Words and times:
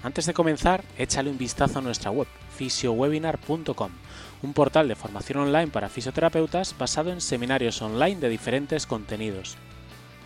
Antes 0.00 0.26
de 0.26 0.34
comenzar, 0.34 0.84
échale 0.96 1.28
un 1.28 1.38
vistazo 1.38 1.80
a 1.80 1.82
nuestra 1.82 2.12
web, 2.12 2.28
fisiowebinar.com, 2.56 3.90
un 4.42 4.52
portal 4.52 4.86
de 4.86 4.94
formación 4.94 5.40
online 5.40 5.68
para 5.68 5.88
fisioterapeutas 5.88 6.76
basado 6.78 7.10
en 7.10 7.20
seminarios 7.20 7.82
online 7.82 8.20
de 8.20 8.28
diferentes 8.28 8.86
contenidos. 8.86 9.56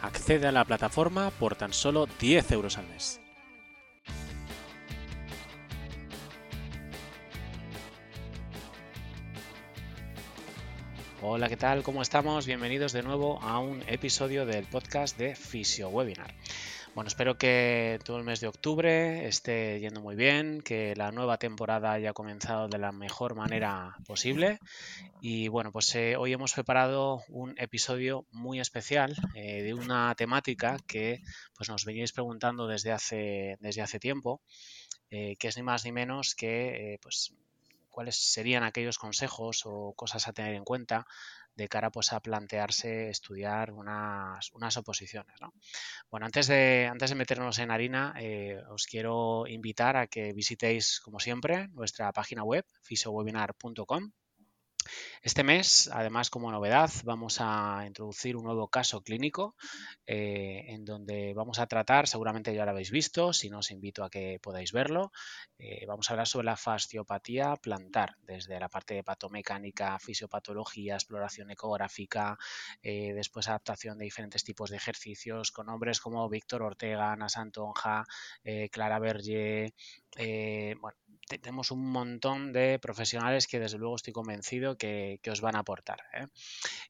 Accede 0.02 0.46
a 0.46 0.52
la 0.52 0.66
plataforma 0.66 1.30
por 1.30 1.56
tan 1.56 1.72
solo 1.72 2.06
10 2.20 2.52
euros 2.52 2.76
al 2.76 2.86
mes. 2.88 3.18
Hola, 11.22 11.48
¿qué 11.48 11.56
tal? 11.56 11.82
¿Cómo 11.82 12.02
estamos? 12.02 12.46
Bienvenidos 12.46 12.92
de 12.92 13.04
nuevo 13.04 13.40
a 13.40 13.58
un 13.60 13.82
episodio 13.86 14.44
del 14.44 14.64
podcast 14.64 15.16
de 15.16 15.34
FisioWebinar. 15.34 16.34
Bueno, 16.94 17.08
espero 17.08 17.38
que 17.38 17.98
todo 18.04 18.18
el 18.18 18.24
mes 18.24 18.40
de 18.40 18.48
octubre 18.48 19.26
esté 19.26 19.80
yendo 19.80 20.02
muy 20.02 20.14
bien, 20.14 20.60
que 20.60 20.94
la 20.94 21.10
nueva 21.10 21.38
temporada 21.38 21.92
haya 21.92 22.12
comenzado 22.12 22.68
de 22.68 22.76
la 22.76 22.92
mejor 22.92 23.34
manera 23.34 23.96
posible. 24.06 24.58
Y 25.22 25.48
bueno, 25.48 25.72
pues 25.72 25.94
eh, 25.94 26.16
hoy 26.16 26.34
hemos 26.34 26.52
preparado 26.52 27.22
un 27.30 27.54
episodio 27.56 28.26
muy 28.30 28.60
especial 28.60 29.16
eh, 29.34 29.62
de 29.62 29.72
una 29.72 30.14
temática 30.16 30.76
que 30.86 31.22
pues 31.56 31.70
nos 31.70 31.86
veníais 31.86 32.12
preguntando 32.12 32.66
desde 32.66 32.92
hace, 32.92 33.56
desde 33.60 33.80
hace 33.80 33.98
tiempo, 33.98 34.42
eh, 35.10 35.36
que 35.36 35.48
es 35.48 35.56
ni 35.56 35.62
más 35.62 35.86
ni 35.86 35.92
menos 35.92 36.34
que 36.34 36.98
pues 37.00 37.32
cuáles 37.88 38.16
serían 38.16 38.64
aquellos 38.64 38.98
consejos 38.98 39.62
o 39.64 39.94
cosas 39.94 40.28
a 40.28 40.34
tener 40.34 40.54
en 40.54 40.64
cuenta 40.64 41.06
de 41.54 41.68
cara 41.68 41.90
pues, 41.90 42.12
a 42.12 42.20
plantearse 42.20 43.10
estudiar 43.10 43.72
unas, 43.72 44.50
unas 44.52 44.76
oposiciones. 44.76 45.40
¿no? 45.40 45.52
Bueno, 46.10 46.26
antes 46.26 46.46
de, 46.46 46.88
antes 46.90 47.10
de 47.10 47.16
meternos 47.16 47.58
en 47.58 47.70
harina, 47.70 48.14
eh, 48.18 48.60
os 48.70 48.86
quiero 48.86 49.46
invitar 49.46 49.96
a 49.96 50.06
que 50.06 50.32
visitéis, 50.32 51.00
como 51.00 51.20
siempre, 51.20 51.68
nuestra 51.68 52.12
página 52.12 52.44
web, 52.44 52.64
fisiowebinar.com 52.82 54.12
este 55.22 55.44
mes, 55.44 55.88
además, 55.92 56.30
como 56.30 56.50
novedad, 56.50 56.90
vamos 57.04 57.36
a 57.40 57.84
introducir 57.86 58.36
un 58.36 58.42
nuevo 58.42 58.66
caso 58.66 59.02
clínico 59.02 59.54
eh, 60.04 60.64
en 60.66 60.84
donde 60.84 61.32
vamos 61.32 61.60
a 61.60 61.66
tratar, 61.68 62.08
seguramente 62.08 62.52
ya 62.52 62.64
lo 62.64 62.72
habéis 62.72 62.90
visto, 62.90 63.32
si 63.32 63.48
no 63.48 63.60
os 63.60 63.70
invito 63.70 64.02
a 64.02 64.10
que 64.10 64.40
podáis 64.42 64.72
verlo, 64.72 65.12
eh, 65.58 65.86
vamos 65.86 66.10
a 66.10 66.14
hablar 66.14 66.26
sobre 66.26 66.46
la 66.46 66.56
fasciopatía 66.56 67.54
plantar, 67.54 68.16
desde 68.22 68.58
la 68.58 68.68
parte 68.68 68.94
de 68.94 69.04
patomecánica, 69.04 69.96
fisiopatología, 70.00 70.94
exploración 70.94 71.52
ecográfica, 71.52 72.36
eh, 72.82 73.12
después 73.14 73.46
adaptación 73.46 73.98
de 73.98 74.06
diferentes 74.06 74.42
tipos 74.42 74.70
de 74.70 74.78
ejercicios 74.78 75.52
con 75.52 75.66
nombres 75.66 76.00
como 76.00 76.28
Víctor 76.28 76.62
Ortega, 76.62 77.12
Ana 77.12 77.28
Santonja, 77.28 78.04
Clara 78.72 78.98
Berger, 78.98 79.72
bueno, 80.80 80.98
tenemos 81.28 81.70
un 81.70 81.90
montón 81.90 82.52
de 82.52 82.78
profesionales 82.78 83.46
que 83.46 83.60
desde 83.60 83.78
luego 83.78 83.96
estoy 83.96 84.12
convencido 84.12 84.76
que, 84.76 85.20
os 85.30 85.40
van 85.40 85.56
a 85.56 85.60
aportar. 85.60 86.00
¿eh? 86.12 86.26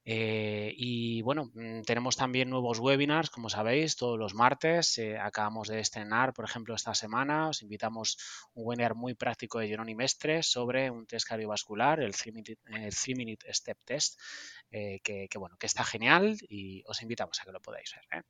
Eh, 0.05 0.75
y 0.77 1.23
bueno, 1.23 1.51
mm, 1.55 1.83
tenemos 1.83 2.17
también 2.17 2.51
nuevos 2.51 2.79
webinars, 2.81 3.31
como 3.31 3.49
sabéis, 3.49 3.97
todos 3.97 4.19
los 4.19 4.35
martes. 4.35 4.99
Eh, 4.99 5.19
acabamos 5.19 5.69
de 5.69 5.81
estrenar, 5.81 6.33
por 6.33 6.45
ejemplo, 6.45 6.75
esta 6.75 6.95
semana. 6.95 7.49
Os 7.49 7.63
invitamos 7.63 8.19
un 8.55 8.67
webinar 8.67 8.95
muy 8.95 9.15
práctico 9.15 9.59
de 9.59 9.69
Jeroni 9.69 9.95
Mestre 9.95 10.43
sobre 10.43 10.91
un 10.91 11.07
test 11.07 11.27
cardiovascular, 11.27 12.01
el 12.01 12.13
3-Minute 12.13 13.53
Step 13.53 13.79
Test, 13.85 14.19
que, 14.71 15.29
bueno, 15.37 15.57
que 15.59 15.67
está 15.67 15.85
genial 15.85 16.39
y 16.49 16.83
os 16.87 17.03
invitamos 17.03 17.39
a 17.41 17.45
que 17.45 17.53
lo 17.53 17.61
podáis 17.61 17.93
ver. 18.11 18.25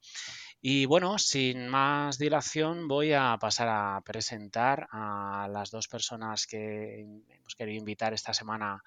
Y 0.61 0.87
bueno, 0.87 1.19
sin 1.19 1.69
más 1.69 2.19
dilación, 2.19 2.89
voy 2.89 3.13
a 3.13 3.37
pasar 3.41 3.69
a 3.69 4.01
presentar 4.05 4.89
a 4.91 5.49
las 5.51 5.71
dos 5.71 5.89
personas 5.93 6.47
que 6.47 7.01
hemos 7.01 7.55
querido 7.55 7.79
invitar 7.79 8.15
esta 8.15 8.33
semana 8.33 8.83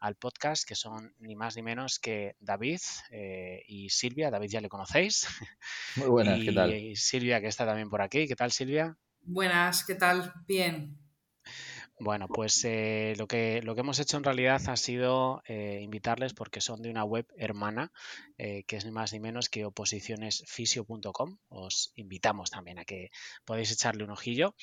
al 0.00 0.16
podcast, 0.16 0.66
que 0.66 0.74
son 0.74 1.14
ni 1.18 1.36
más 1.36 1.54
ni 1.56 1.62
menos 1.62 1.98
que 1.98 2.34
David 2.40 2.80
eh, 3.10 3.62
y 3.68 3.90
Silvia. 3.90 4.30
David 4.30 4.48
ya 4.48 4.60
le 4.62 4.70
conocéis. 4.70 5.28
Muy 5.96 6.08
buenas, 6.08 6.40
¿qué 6.40 6.52
tal? 6.54 6.72
Y 6.72 6.96
Silvia, 6.96 7.40
que 7.40 7.48
está 7.48 7.66
también 7.66 7.90
por 7.90 8.00
aquí. 8.00 8.26
¿Qué 8.26 8.34
tal, 8.34 8.50
Silvia? 8.50 8.96
Buenas, 9.20 9.84
¿qué 9.84 9.94
tal? 9.94 10.32
Bien. 10.46 11.05
Bueno, 11.98 12.28
pues 12.28 12.62
eh, 12.66 13.14
lo, 13.16 13.26
que, 13.26 13.62
lo 13.62 13.74
que 13.74 13.80
hemos 13.80 13.98
hecho 13.98 14.18
en 14.18 14.24
realidad 14.24 14.60
ha 14.68 14.76
sido 14.76 15.42
eh, 15.46 15.80
invitarles 15.82 16.34
porque 16.34 16.60
son 16.60 16.82
de 16.82 16.90
una 16.90 17.04
web 17.04 17.26
hermana 17.38 17.90
eh, 18.36 18.64
que 18.64 18.76
es 18.76 18.84
ni 18.84 18.90
más 18.90 19.14
ni 19.14 19.20
menos 19.20 19.48
que 19.48 19.64
oposicionesfisio.com. 19.64 21.38
Os 21.48 21.92
invitamos 21.96 22.50
también 22.50 22.78
a 22.78 22.84
que 22.84 23.10
podáis 23.46 23.72
echarle 23.72 24.04
un 24.04 24.10
ojillo. 24.10 24.54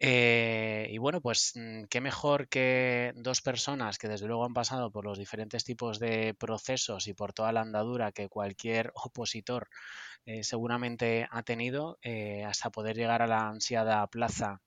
y 0.00 0.96
bueno, 0.98 1.20
pues 1.20 1.52
mm, 1.56 1.84
qué 1.90 2.00
mejor 2.00 2.48
que 2.48 3.12
dos 3.16 3.42
personas 3.42 3.98
que 3.98 4.08
desde 4.08 4.26
luego 4.26 4.46
han 4.46 4.54
pasado 4.54 4.90
por 4.90 5.04
los 5.04 5.18
diferentes 5.18 5.64
tipos 5.64 5.98
de 5.98 6.34
procesos 6.38 7.06
y 7.06 7.12
por 7.12 7.34
toda 7.34 7.52
la 7.52 7.60
andadura 7.60 8.12
que 8.12 8.30
cualquier 8.30 8.92
opositor 8.94 9.68
seguramente 10.42 11.26
ha 11.30 11.42
tenido 11.42 11.98
hasta 12.46 12.70
poder 12.70 12.96
llegar 12.96 13.22
a 13.22 13.26
la 13.26 13.48
ansiada 13.48 14.06
plaza 14.08 14.60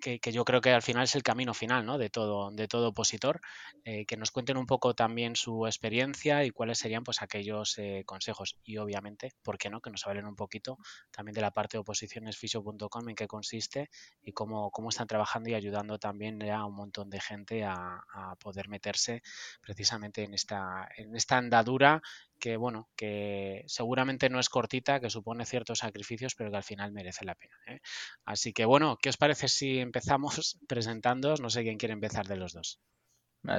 que, 0.00 0.18
yo 0.32 0.44
creo 0.44 0.60
que 0.60 0.72
al 0.72 0.82
final 0.82 1.04
es 1.04 1.14
el 1.14 1.22
camino 1.22 1.54
final 1.54 1.86
¿no? 1.86 1.98
de, 1.98 2.10
todo, 2.10 2.50
de 2.50 2.66
todo 2.66 2.88
opositor, 2.88 3.40
eh, 3.84 4.06
que 4.06 4.16
nos 4.16 4.30
cuenten 4.30 4.56
un 4.56 4.66
poco 4.66 4.94
también 4.94 5.36
su 5.36 5.66
experiencia 5.66 6.44
y 6.44 6.50
cuáles 6.50 6.78
serían 6.78 7.04
pues 7.04 7.22
aquellos 7.22 7.78
eh, 7.78 8.02
consejos. 8.06 8.56
Y 8.64 8.78
obviamente, 8.78 9.32
¿por 9.42 9.58
qué 9.58 9.70
no? 9.70 9.80
Que 9.80 9.90
nos 9.90 10.06
hablen 10.06 10.26
un 10.26 10.36
poquito 10.36 10.78
también 11.10 11.34
de 11.34 11.40
la 11.40 11.50
parte 11.50 11.76
de 11.76 11.80
oposicionesfisio.com, 11.80 13.08
en 13.08 13.14
qué 13.14 13.26
consiste 13.26 13.90
y 14.22 14.32
cómo, 14.32 14.70
cómo 14.70 14.88
están 14.88 15.06
trabajando 15.06 15.50
y 15.50 15.54
ayudando 15.54 15.98
también 15.98 16.42
a 16.50 16.64
un 16.66 16.74
montón 16.74 17.10
de 17.10 17.20
gente 17.20 17.64
a, 17.64 18.02
a 18.12 18.36
poder 18.36 18.68
meterse 18.68 19.22
precisamente 19.60 20.24
en 20.24 20.34
esta, 20.34 20.88
en 20.96 21.14
esta 21.14 21.36
andadura 21.36 22.02
que 22.40 22.56
bueno, 22.56 22.88
que 22.96 23.62
seguramente 23.66 24.28
no 24.30 24.40
es 24.40 24.48
cortita, 24.48 24.98
que 24.98 25.10
supone 25.10 25.44
ciertos 25.44 25.80
sacrificios, 25.80 26.34
pero 26.34 26.50
que 26.50 26.56
al 26.56 26.64
final 26.64 26.90
merece 26.90 27.24
la 27.24 27.36
pena. 27.36 27.54
¿eh? 27.68 27.80
Así 28.24 28.52
que 28.52 28.64
bueno, 28.64 28.96
¿qué 29.00 29.10
os 29.10 29.16
parece 29.16 29.46
si 29.46 29.78
empezamos 29.90 30.58
presentándoos? 30.68 31.40
No 31.40 31.50
sé 31.50 31.62
quién 31.62 31.78
quiere 31.78 31.94
empezar 31.94 32.26
de 32.26 32.36
los 32.36 32.52
dos. 32.52 32.80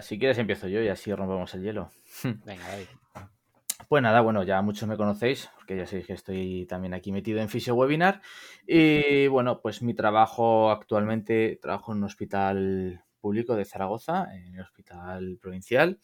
Si 0.02 0.19
quieres 0.19 0.38
empiezo 0.38 0.68
yo 0.68 0.81
y 0.81 0.88
así 0.90 1.14
rompemos 1.14 1.53
el 1.56 1.64
hielo. 1.64 1.90
Venga, 2.46 2.68
David. 2.68 2.88
Pues 3.90 4.03
nada, 4.03 4.22
bueno, 4.22 4.44
ya 4.44 4.62
muchos 4.62 4.88
me 4.88 4.96
conocéis, 4.96 5.50
porque 5.56 5.75
ya 5.75 5.86
sabéis 5.88 6.06
que 6.06 6.14
estoy 6.14 6.66
también 6.68 6.94
aquí 6.94 7.12
metido 7.12 7.41
en 7.41 7.50
Fisio 7.50 7.74
Webinar. 7.74 8.22
Y 8.68 9.28
bueno, 9.28 9.59
pues 9.59 9.81
mi 9.81 9.94
trabajo 9.94 10.70
actualmente, 10.70 11.59
trabajo 11.62 11.91
en 11.91 11.97
un 11.97 12.03
hospital 12.06 13.03
público 13.20 13.56
de 13.56 13.66
Zaragoza, 13.66 14.34
en 14.36 14.56
el 14.56 14.62
hospital 14.62 15.40
provincial. 15.41 16.00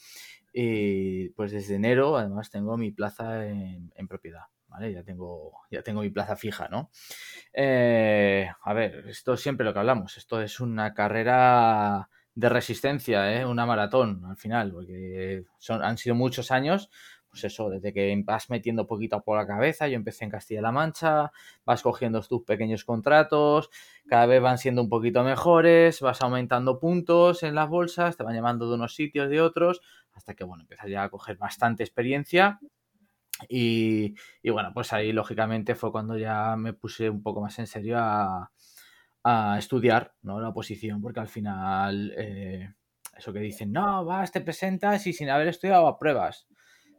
Y 0.52 1.30
pues 1.30 1.52
desde 1.52 1.76
enero, 1.76 2.18
además, 2.18 2.50
tengo 2.50 2.78
mi 2.78 2.92
plaza 2.92 3.48
en, 3.48 3.92
propiedad. 4.08 4.46
¿Vale? 4.68 4.94
Ya 4.94 5.04
tengo, 5.04 5.54
ya 5.72 5.82
tengo 5.82 6.02
mi 6.02 6.10
plaza 6.10 6.36
fija, 6.36 6.68
¿no? 6.68 6.92
Eh, 7.54 8.50
a 8.64 8.74
ver, 8.74 9.08
esto 9.08 9.34
es 9.34 9.42
siempre 9.42 9.66
lo 9.66 9.74
que 9.74 9.80
hablamos. 9.80 10.18
Esto 10.18 10.42
es 10.42 10.60
una 10.60 10.94
carrera 10.94 12.10
de 12.36 12.50
resistencia, 12.50 13.34
¿eh? 13.34 13.46
una 13.46 13.66
maratón 13.66 14.24
al 14.26 14.38
final, 14.38 14.72
porque 14.72 15.44
son, 15.58 15.84
han 15.84 15.98
sido 15.98 16.14
muchos 16.14 16.52
años, 16.52 16.92
pues 17.30 17.44
eso, 17.46 17.70
desde 17.70 17.94
que 17.94 18.22
vas 18.24 18.50
metiendo 18.50 18.88
poquito 18.88 19.22
por 19.24 19.38
la 19.38 19.48
cabeza, 19.48 19.88
yo 19.88 19.96
empecé 19.96 20.26
en 20.26 20.32
Castilla-La 20.32 20.72
Mancha, 20.72 21.32
vas 21.66 21.82
cogiendo 21.82 22.22
tus 22.22 22.44
pequeños 22.44 22.86
contratos, 22.86 23.70
cada 24.08 24.26
vez 24.28 24.42
van 24.42 24.58
siendo 24.58 24.82
un 24.82 24.90
poquito 24.90 25.24
mejores, 25.24 26.00
vas 26.02 26.22
aumentando 26.22 26.80
puntos 26.80 27.44
en 27.44 27.56
las 27.56 27.70
bolsas, 27.70 28.18
te 28.18 28.24
van 28.24 28.36
llamando 28.36 28.70
de 28.70 28.76
unos 28.76 28.94
sitios, 28.96 29.30
de 29.30 29.42
otros, 29.42 29.82
hasta 30.14 30.36
que, 30.36 30.44
bueno, 30.44 30.62
empiezas 30.62 30.90
ya 30.90 31.04
a 31.04 31.10
coger 31.10 31.38
bastante 31.38 31.84
experiencia. 31.84 32.60
Y, 33.48 34.16
bueno, 34.50 34.72
pues 34.74 34.94
ahí 34.94 35.12
lógicamente 35.12 35.76
fue 35.76 35.92
cuando 35.92 36.18
ya 36.18 36.56
me 36.56 36.74
puse 36.74 37.10
un 37.10 37.22
poco 37.22 37.42
más 37.42 37.58
en 37.60 37.68
serio 37.68 37.98
a, 38.00 38.52
estudiar 39.58 40.14
¿no? 40.22 40.40
la 40.40 40.50
oposición, 40.50 41.02
porque 41.02 41.20
al 41.20 41.28
final 41.28 42.14
eh, 42.18 42.70
eso 43.18 43.34
que 43.34 43.40
dicen, 43.40 43.74
no, 43.74 44.06
vas, 44.06 44.32
te 44.32 44.40
presentas 44.40 45.06
y 45.06 45.12
sin 45.12 45.30
haber 45.30 45.50
estudiado 45.50 45.86
apruebas. 45.88 46.48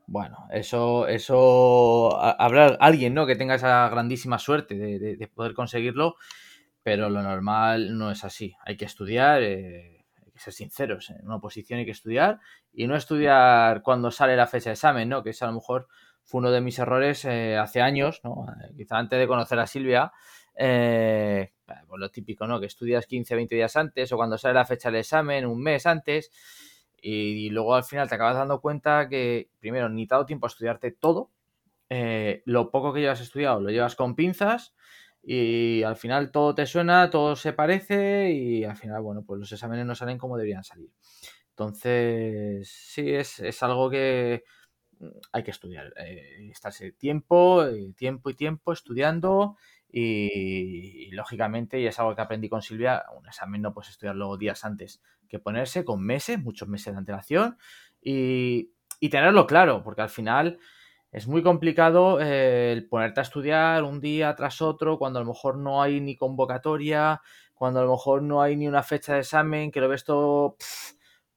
Bueno, 0.07 0.47
eso, 0.51 1.07
eso, 1.09 2.19
habrá 2.21 2.77
alguien, 2.81 3.15
¿no? 3.15 3.27
Que 3.27 3.37
tenga 3.37 3.55
esa 3.55 3.89
grandísima 3.89 4.39
suerte 4.39 4.75
de, 4.75 5.29
poder 5.29 5.55
conseguirlo, 5.55 6.17
pero 6.83 7.11
lo 7.11 7.23
normal 7.23 7.97
no 7.97 8.11
es 8.11 8.25
así. 8.25 8.55
Hay 8.65 8.77
que 8.77 8.87
estudiar, 8.87 9.43
eh, 9.43 10.07
ser 10.35 10.53
sinceros. 10.53 11.11
En 11.11 11.27
una 11.27 11.37
oposición 11.37 11.79
hay 11.79 11.85
que 11.85 11.91
estudiar 11.93 12.41
y 12.73 12.87
no 12.87 12.97
estudiar 12.97 13.83
cuando 13.83 14.11
sale 14.11 14.37
la 14.37 14.47
fecha 14.47 14.71
de 14.71 14.75
examen, 14.75 15.09
¿no? 15.09 15.23
Que 15.23 15.31
es 15.31 15.43
a 15.43 15.47
lo 15.47 15.53
mejor 15.53 15.89
fue 16.29 16.41
uno 16.41 16.51
de 16.51 16.61
mis 16.61 16.79
errores 16.79 17.25
eh, 17.25 17.57
hace 17.57 17.81
años, 17.81 18.21
¿no? 18.23 18.47
quizá 18.77 18.99
antes 18.99 19.19
de 19.19 19.27
conocer 19.27 19.59
a 19.59 19.67
Silvia. 19.67 20.13
pues 20.55 22.01
lo 22.01 22.11
típico, 22.11 22.47
¿no? 22.47 22.61
Que 22.61 22.67
estudias 22.67 23.07
15, 23.07 23.35
20 23.35 23.55
días 23.55 23.77
antes 23.77 24.13
o 24.13 24.17
cuando 24.17 24.37
sale 24.37 24.55
la 24.55 24.67
fecha 24.67 24.91
del 24.91 25.01
examen, 25.01 25.47
un 25.47 25.63
mes 25.63 25.87
antes. 25.87 26.31
Y, 27.01 27.49
luego 27.51 27.75
al 27.75 27.85
final 27.85 28.09
te 28.09 28.17
acabas 28.17 28.37
dando 28.37 28.61
cuenta 28.61 29.09
que, 29.09 29.51
primero, 29.59 29.89
ni 29.89 30.07
te 30.07 30.15
ha 30.15 30.17
dado 30.17 30.27
tiempo 30.27 30.47
a 30.47 30.49
estudiarte 30.49 30.91
todo. 30.93 31.31
lo 32.45 32.71
poco 32.71 32.93
que 32.93 33.01
llevas 33.01 33.21
estudiado 33.21 33.61
lo 33.61 33.71
llevas 33.71 33.97
con 33.97 34.15
pinzas 34.15 34.75
y 35.23 35.83
al 35.83 35.97
final 35.97 36.31
todo 36.31 36.55
te 36.55 36.67
suena, 36.67 37.11
todo 37.11 37.37
se 37.37 37.53
parece 37.53 38.31
y 38.33 38.65
al 38.65 38.77
final, 38.77 39.03
bueno, 39.03 39.25
pues 39.27 39.41
los 39.41 39.53
exámenes 39.53 39.87
no 39.87 39.95
salen 39.95 40.19
como 40.19 40.37
deberían 40.37 40.65
salir. 40.65 40.91
Entonces, 41.59 42.71
sí, 42.71 43.11
es, 43.11 43.63
algo 43.65 43.91
que 43.91 44.45
hay 45.33 45.43
que 45.43 45.51
estudiar, 45.51 45.93
eh, 45.97 46.49
estarse 46.51 46.93
tiempo, 46.93 47.65
eh, 47.65 47.93
tiempo 47.97 48.31
y 48.31 48.35
tiempo 48.35 48.73
estudiando 48.73 49.57
y, 49.91 51.11
lógicamente, 51.13 51.81
y 51.81 51.87
es 51.87 51.99
algo 51.99 52.15
que 52.15 52.23
aprendí 52.23 52.49
con 52.49 52.63
Silvia, 52.63 53.05
un 53.17 53.27
examen 53.27 53.63
no 53.63 53.73
puedes 53.73 53.91
estudiarlo 53.91 54.37
días 54.37 54.65
antes 54.65 55.01
que 55.29 55.39
ponerse, 55.39 55.85
con 55.85 56.03
meses, 56.03 56.39
muchos 56.39 56.69
meses 56.69 56.93
de 56.93 56.99
antelación 56.99 57.59
y, 58.03 58.73
y 59.01 59.09
tenerlo 59.09 59.47
claro, 59.47 59.83
porque 59.83 60.03
al 60.03 60.11
final 60.11 60.59
es 61.11 61.27
muy 61.27 61.43
complicado 61.43 62.21
eh, 62.21 62.73
el 62.73 62.87
ponerte 62.87 63.21
a 63.21 63.23
estudiar 63.23 63.83
un 63.83 64.01
día 64.01 64.35
tras 64.35 64.61
otro 64.61 64.99
cuando 64.99 65.19
a 65.19 65.23
lo 65.23 65.29
mejor 65.29 65.57
no 65.57 65.83
hay 65.83 66.01
ni 66.01 66.17
convocatoria, 66.17 67.23
cuando 67.55 67.81
a 67.81 67.85
lo 67.85 67.93
mejor 67.93 68.23
no 68.23 68.43
hay 68.43 68.57
ni 68.57 68.69
una 68.69 68.83
fecha 68.83 69.15
de 69.15 69.21
examen, 69.21 69.71
que 69.71 69.81
lo 69.81 69.89
ves 69.89 70.05
todo 70.05 70.57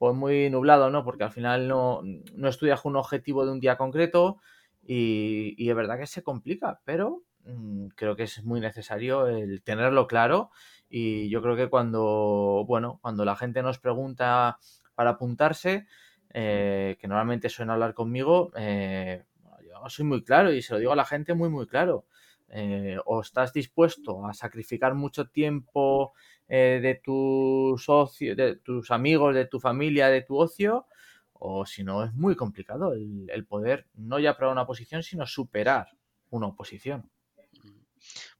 pues 0.01 0.15
muy 0.15 0.49
nublado, 0.49 0.89
¿no? 0.89 1.03
Porque 1.03 1.23
al 1.23 1.31
final 1.31 1.67
no, 1.67 2.01
no 2.33 2.47
estudias 2.47 2.85
un 2.85 2.95
objetivo 2.95 3.45
de 3.45 3.51
un 3.51 3.59
día 3.59 3.77
concreto 3.77 4.39
y, 4.81 5.53
y 5.63 5.69
es 5.69 5.75
verdad 5.75 5.99
que 5.99 6.07
se 6.07 6.23
complica, 6.23 6.81
pero 6.85 7.21
mm, 7.43 7.89
creo 7.89 8.15
que 8.15 8.23
es 8.23 8.43
muy 8.43 8.59
necesario 8.59 9.27
el 9.27 9.61
tenerlo 9.61 10.07
claro 10.07 10.49
y 10.89 11.29
yo 11.29 11.43
creo 11.43 11.55
que 11.55 11.69
cuando, 11.69 12.65
bueno, 12.67 12.97
cuando 13.03 13.25
la 13.25 13.35
gente 13.35 13.61
nos 13.61 13.77
pregunta 13.77 14.57
para 14.95 15.11
apuntarse, 15.11 15.85
eh, 16.31 16.97
que 16.99 17.07
normalmente 17.07 17.49
suelen 17.49 17.69
hablar 17.69 17.93
conmigo, 17.93 18.51
eh, 18.57 19.23
soy 19.87 20.05
muy 20.05 20.23
claro 20.23 20.51
y 20.51 20.63
se 20.63 20.73
lo 20.73 20.79
digo 20.79 20.93
a 20.93 20.95
la 20.95 21.05
gente 21.05 21.35
muy, 21.35 21.49
muy 21.49 21.67
claro. 21.67 22.07
Eh, 22.53 22.97
o 23.05 23.21
estás 23.21 23.53
dispuesto 23.53 24.25
a 24.25 24.33
sacrificar 24.33 24.95
mucho 24.95 25.29
tiempo 25.29 26.13
eh, 26.53 26.81
de 26.81 26.95
tus 26.95 27.81
socios, 27.81 28.35
de 28.35 28.57
tus 28.57 28.91
amigos, 28.91 29.33
de 29.33 29.45
tu 29.45 29.57
familia, 29.61 30.09
de 30.09 30.21
tu 30.21 30.37
ocio, 30.37 30.85
o 31.31 31.65
si 31.65 31.81
no, 31.81 32.03
es 32.03 32.13
muy 32.13 32.35
complicado 32.35 32.91
el, 32.91 33.45
poder 33.47 33.87
no 33.93 34.19
ya 34.19 34.35
probar 34.35 34.51
una 34.51 34.67
posición, 34.67 35.01
sino 35.01 35.25
superar 35.25 35.87
una 36.29 36.47
oposición. 36.47 37.09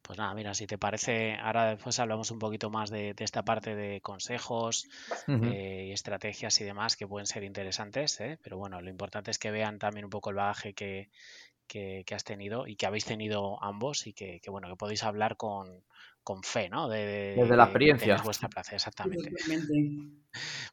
Pues 0.01 0.19
nada, 0.19 0.33
mira, 0.33 0.53
si 0.53 0.67
te 0.67 0.77
parece, 0.77 1.37
ahora 1.41 1.69
después 1.69 1.99
hablamos 1.99 2.31
un 2.31 2.39
poquito 2.39 2.69
más 2.69 2.89
de, 2.89 3.15
esta 3.17 3.45
parte 3.45 3.75
de 3.75 4.01
consejos 4.01 4.89
eh, 5.29 5.85
y 5.87 5.93
estrategias 5.93 6.59
y 6.59 6.65
demás 6.65 6.97
que 6.97 7.07
pueden 7.07 7.27
ser 7.27 7.45
interesantes, 7.45 8.19
¿eh? 8.19 8.37
pero 8.43 8.57
bueno, 8.57 8.81
lo 8.81 8.89
importante 8.89 9.31
es 9.31 9.39
que 9.39 9.51
vean 9.51 9.79
también 9.79 10.03
un 10.03 10.11
poco 10.11 10.31
el 10.31 10.35
bagaje 10.35 10.73
que, 10.73 11.09
has 12.13 12.25
tenido 12.25 12.67
y 12.67 12.75
que 12.75 12.87
habéis 12.87 13.05
tenido 13.05 13.63
ambos 13.63 14.05
y 14.05 14.11
que, 14.11 14.41
bueno, 14.49 14.67
que 14.67 14.75
podéis 14.75 15.05
hablar 15.05 15.37
con, 15.37 15.85
fe, 16.43 16.69
¿no? 16.69 16.87
De, 16.87 17.35
Desde 17.37 17.55
la 17.55 17.63
experiencia. 17.65 18.21
vuestra 18.23 18.49
plaza, 18.49 18.75
exactamente. 18.75 19.31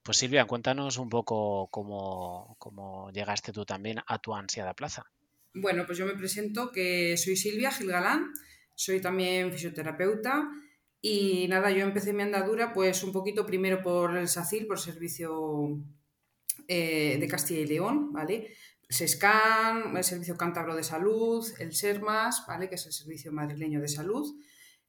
Pues 0.02 0.16
Silvia, 0.16 0.44
cuéntanos 0.44 0.98
un 0.98 1.08
poco 1.08 1.68
cómo, 1.70 2.56
cómo 2.58 3.10
llegaste 3.10 3.52
tú 3.52 3.64
también 3.64 3.98
a 4.06 4.18
tu 4.18 4.34
ansiada 4.34 4.74
plaza. 4.74 5.04
Bueno, 5.54 5.84
pues 5.86 5.98
yo 5.98 6.06
me 6.06 6.14
presento 6.14 6.70
que 6.70 7.16
soy 7.16 7.36
Silvia 7.36 7.72
Gil 7.72 7.88
Galán 7.88 8.32
soy 8.78 9.00
también 9.00 9.50
fisioterapeuta 9.50 10.48
y 11.00 11.48
nada, 11.48 11.72
yo 11.72 11.82
empecé 11.82 12.12
mi 12.12 12.22
andadura 12.22 12.72
pues 12.72 13.02
un 13.02 13.10
poquito 13.10 13.44
primero 13.44 13.82
por 13.82 14.16
el 14.16 14.28
SACIL, 14.28 14.68
por 14.68 14.76
el 14.76 14.82
Servicio 14.84 15.82
eh, 16.68 17.16
de 17.18 17.26
Castilla 17.28 17.60
y 17.60 17.66
León, 17.66 18.12
¿vale? 18.12 18.54
SESCAN, 18.88 19.96
el 19.96 20.04
Servicio 20.04 20.36
Cántabro 20.36 20.76
de 20.76 20.84
Salud, 20.84 21.44
el 21.58 21.74
SERMAS, 21.74 22.44
¿vale? 22.46 22.68
Que 22.68 22.76
es 22.76 22.86
el 22.86 22.92
Servicio 22.92 23.32
Madrileño 23.32 23.80
de 23.80 23.88
Salud. 23.88 24.32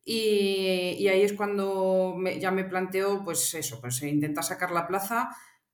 Y, 0.06 1.08
ahí 1.08 1.22
es 1.22 1.34
cuando 1.34 2.18
ya 2.40 2.52
me 2.52 2.64
planteo, 2.64 3.24
pues 3.24 3.54
eso, 3.54 3.80
pues 3.80 4.02
intentar 4.02 4.44
sacar 4.44 4.72
la 4.72 4.88
plaza 4.88 5.30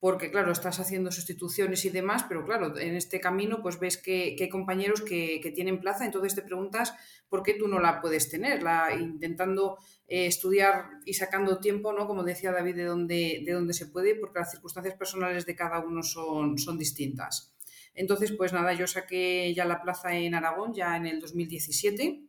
porque 0.06 0.30
claro, 0.30 0.52
estás 0.52 0.80
haciendo 0.80 1.12
sustituciones 1.12 1.84
y 1.86 1.90
demás, 1.90 2.26
pero 2.30 2.46
claro, 2.46 2.78
en 2.78 2.96
este 2.96 3.20
camino 3.20 3.64
pues 3.64 3.80
ves 3.80 3.98
que, 3.98 4.36
hay 4.40 4.50
compañeros 4.50 5.02
que, 5.02 5.52
tienen 5.56 5.80
plaza, 5.80 6.06
entonces 6.06 6.36
te 6.36 6.44
preguntas 6.44 6.94
por 7.28 7.42
qué 7.42 7.56
tú 7.56 7.68
no 7.68 7.80
la 7.80 8.02
puedes 8.02 8.30
tener, 8.30 8.62
la, 8.62 8.94
intentando 8.94 9.80
eh, 10.08 10.28
estudiar 10.28 10.90
y 11.06 11.16
sacando 11.16 11.60
tiempo, 11.60 11.92
¿no? 11.92 12.06
Como 12.06 12.24
decía 12.24 12.52
David, 12.52 12.76
de 12.76 12.84
donde, 12.84 13.42
de 13.46 13.52
donde 13.52 13.74
se 13.74 13.88
puede, 13.88 14.14
porque 14.14 14.38
las 14.38 14.52
circunstancias 14.52 14.96
personales 14.96 15.48
de 15.48 15.56
cada 15.56 15.80
uno 15.80 16.04
son, 16.04 16.60
son 16.60 16.78
distintas. 16.78 17.56
Entonces, 17.96 18.32
pues 18.34 18.54
nada, 18.54 18.74
yo 18.74 18.86
saqué 18.86 19.54
ya 19.56 19.66
la 19.66 19.82
plaza 19.82 20.16
en 20.16 20.36
Aragón, 20.36 20.74
ya 20.74 20.98
en 20.98 21.08
el 21.08 21.20
2017, 21.20 22.22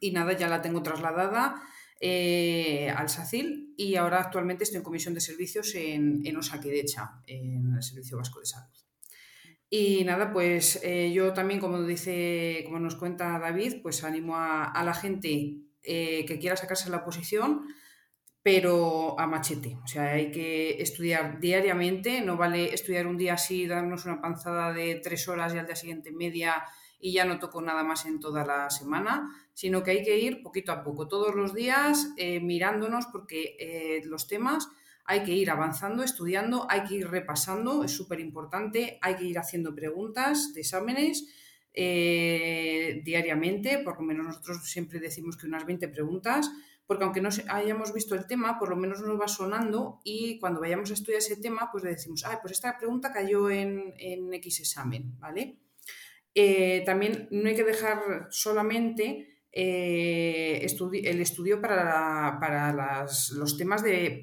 y 0.00 0.12
nada, 0.12 0.36
ya 0.36 0.48
la 0.48 0.62
tengo 0.62 0.82
trasladada 0.82 1.62
eh, 2.00 2.90
al 2.96 3.08
SACIL 3.08 3.74
y 3.76 3.96
ahora 3.96 4.20
actualmente 4.20 4.64
estoy 4.64 4.78
en 4.78 4.84
comisión 4.84 5.14
de 5.14 5.20
servicios 5.20 5.74
en, 5.74 6.22
en 6.24 6.36
Osakidecha, 6.36 7.22
en 7.26 7.74
el 7.74 7.82
Servicio 7.82 8.16
Vasco 8.16 8.40
de 8.40 8.46
Salud. 8.46 8.78
Y 9.70 10.04
nada, 10.04 10.32
pues 10.32 10.80
eh, 10.82 11.12
yo 11.12 11.34
también, 11.34 11.60
como 11.60 11.82
dice, 11.82 12.62
como 12.64 12.78
nos 12.78 12.94
cuenta 12.94 13.38
David, 13.38 13.82
pues 13.82 14.02
animo 14.02 14.36
a, 14.36 14.82
la 14.82 14.94
gente 14.94 15.58
eh, 15.82 16.24
que 16.26 16.38
quiera 16.38 16.56
sacarse 16.56 16.88
la 16.88 17.04
posición, 17.04 17.66
pero 18.42 19.18
a 19.20 19.26
machete. 19.26 19.76
O 19.84 19.86
sea, 19.86 20.12
hay 20.12 20.30
que 20.30 20.80
estudiar 20.80 21.38
diariamente, 21.38 22.22
no 22.22 22.38
vale 22.38 22.72
estudiar 22.72 23.06
un 23.06 23.18
día 23.18 23.34
así, 23.34 23.66
darnos 23.66 24.06
una 24.06 24.22
panzada 24.22 24.72
de 24.72 25.00
tres 25.02 25.28
horas 25.28 25.54
y 25.54 25.58
al 25.58 25.66
día 25.66 25.76
siguiente 25.76 26.12
media 26.12 26.64
y 27.00 27.12
ya 27.12 27.24
no 27.24 27.38
toco 27.38 27.60
nada 27.60 27.84
más 27.84 28.06
en 28.06 28.20
toda 28.20 28.44
la 28.44 28.70
semana, 28.70 29.30
sino 29.54 29.82
que 29.82 29.92
hay 29.92 30.02
que 30.02 30.18
ir 30.18 30.42
poquito 30.42 30.72
a 30.72 30.82
poco, 30.82 31.08
todos 31.08 31.34
los 31.34 31.54
días 31.54 32.12
eh, 32.16 32.40
mirándonos 32.40 33.06
porque 33.06 33.56
eh, 33.58 34.02
los 34.04 34.26
temas 34.26 34.68
hay 35.04 35.22
que 35.24 35.32
ir 35.32 35.50
avanzando, 35.50 36.02
estudiando, 36.02 36.66
hay 36.68 36.84
que 36.84 36.96
ir 36.96 37.08
repasando, 37.08 37.82
es 37.82 37.92
súper 37.92 38.20
importante, 38.20 38.98
hay 39.00 39.16
que 39.16 39.24
ir 39.24 39.38
haciendo 39.38 39.74
preguntas 39.74 40.52
de 40.52 40.60
exámenes 40.60 41.26
eh, 41.72 43.00
diariamente, 43.04 43.78
por 43.78 43.96
lo 43.96 44.02
menos 44.02 44.26
nosotros 44.26 44.70
siempre 44.70 45.00
decimos 45.00 45.36
que 45.36 45.46
unas 45.46 45.64
20 45.64 45.88
preguntas, 45.88 46.50
porque 46.86 47.04
aunque 47.04 47.20
no 47.20 47.30
hayamos 47.48 47.94
visto 47.94 48.14
el 48.14 48.26
tema, 48.26 48.58
por 48.58 48.68
lo 48.68 48.76
menos 48.76 49.00
nos 49.00 49.18
va 49.18 49.28
sonando 49.28 50.00
y 50.04 50.38
cuando 50.40 50.60
vayamos 50.60 50.90
a 50.90 50.94
estudiar 50.94 51.18
ese 51.18 51.36
tema, 51.36 51.70
pues 51.70 51.84
le 51.84 51.90
decimos, 51.90 52.24
ah, 52.24 52.38
pues 52.42 52.52
esta 52.52 52.76
pregunta 52.76 53.12
cayó 53.12 53.48
en, 53.48 53.94
en 53.98 54.32
X 54.34 54.60
examen, 54.60 55.18
¿vale? 55.18 55.58
Eh, 56.40 56.84
también 56.86 57.26
no 57.32 57.48
hay 57.48 57.56
que 57.56 57.64
dejar 57.64 58.28
solamente 58.30 59.40
eh, 59.50 60.64
el 60.64 61.20
estudio 61.20 61.60
para, 61.60 63.02
los 63.32 63.56
temas 63.56 63.82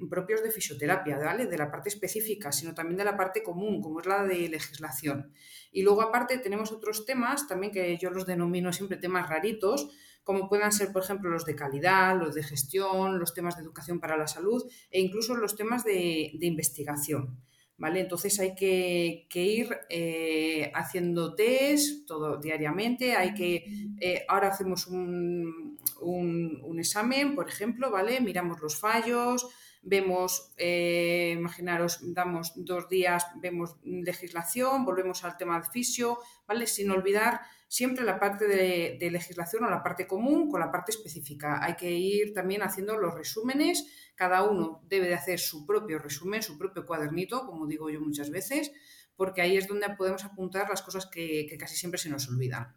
propios 0.09 0.41
de 0.41 0.49
fisioterapia, 0.49 1.17
de 1.17 1.57
la 1.57 1.69
parte 1.69 1.89
específica, 1.89 2.53
sino 2.53 2.73
también 2.73 2.99
de 2.99 3.03
la 3.03 3.17
parte 3.17 3.43
común, 3.43 3.81
como 3.81 3.99
es 3.99 4.05
la 4.05 4.23
de 4.23 4.47
legislación. 4.47 5.33
Y 5.73 5.81
luego 5.81 6.03
aparte 6.03 6.37
tenemos 6.37 6.71
otros 6.71 7.05
temas 7.05 7.49
también 7.49 7.73
que 7.73 7.97
yo 7.97 8.09
los 8.11 8.25
denomino 8.25 8.71
siempre 8.71 8.95
temas 8.95 9.27
raritos, 9.27 9.89
como 10.23 10.47
puedan 10.47 10.71
ser, 10.71 10.93
por 10.93 11.03
ejemplo, 11.03 11.29
los 11.29 11.43
de 11.43 11.57
calidad, 11.57 12.17
los 12.17 12.33
de 12.33 12.43
gestión, 12.43 13.19
los 13.19 13.33
temas 13.33 13.57
de 13.57 13.63
educación 13.63 13.99
para 13.99 14.15
la 14.15 14.27
salud 14.27 14.63
e 14.89 15.01
incluso 15.01 15.35
los 15.35 15.57
temas 15.57 15.83
de 15.83 16.31
investigación. 16.39 17.41
¿Vale? 17.77 17.99
Entonces 17.99 18.39
hay 18.39 18.55
que, 18.55 19.27
ir 19.33 19.69
eh, 19.89 20.71
haciendo 20.73 21.35
test 21.35 22.07
todo 22.07 22.37
diariamente, 22.37 23.15
hay 23.15 23.33
que, 23.33 23.65
eh, 23.99 24.25
ahora 24.27 24.49
hacemos 24.49 24.87
un, 24.87 25.77
un, 26.01 26.79
examen, 26.79 27.35
por 27.35 27.49
ejemplo, 27.49 27.91
¿vale? 27.91 28.19
Miramos 28.21 28.61
los 28.61 28.77
fallos, 28.79 29.47
vemos, 29.85 30.51
eh, 30.57 31.35
imaginaros, 31.37 31.99
damos 32.01 32.53
dos 32.55 32.89
días, 32.89 33.25
vemos 33.37 33.77
legislación, 33.83 34.83
volvemos 34.83 35.23
al 35.23 35.37
tema 35.37 35.59
de 35.59 35.69
fisio, 35.69 36.19
¿vale? 36.47 36.65
Sin 36.65 36.89
olvidar 36.91 37.41
siempre 37.67 38.03
la 38.03 38.19
parte 38.19 38.47
de, 38.47 39.09
legislación 39.11 39.63
o 39.63 39.69
la 39.69 39.83
parte 39.83 40.07
común 40.07 40.49
con 40.49 40.59
la 40.59 40.71
parte 40.71 40.91
específica. 40.91 41.63
Hay 41.63 41.75
que 41.75 41.91
ir 41.91 42.33
también 42.33 42.63
haciendo 42.63 42.97
los 42.97 43.13
resúmenes, 43.13 43.85
cada 44.15 44.43
uno 44.43 44.81
debe 44.87 45.07
de 45.07 45.13
hacer 45.13 45.39
su 45.39 45.65
propio 45.65 45.99
resumen, 45.99 46.41
su 46.41 46.57
propio 46.57 46.85
cuadernito, 46.85 47.45
como 47.45 47.67
digo 47.67 47.89
yo 47.89 48.01
muchas 48.01 48.31
veces, 48.31 48.71
porque 49.15 49.41
ahí 49.41 49.55
es 49.55 49.67
donde 49.67 49.87
podemos 49.97 50.25
apuntar 50.25 50.67
las 50.67 50.81
cosas 50.81 51.05
que, 51.05 51.47
casi 51.59 51.75
siempre 51.75 51.99
se 51.99 52.09
nos 52.09 52.27
olvidan. 52.27 52.75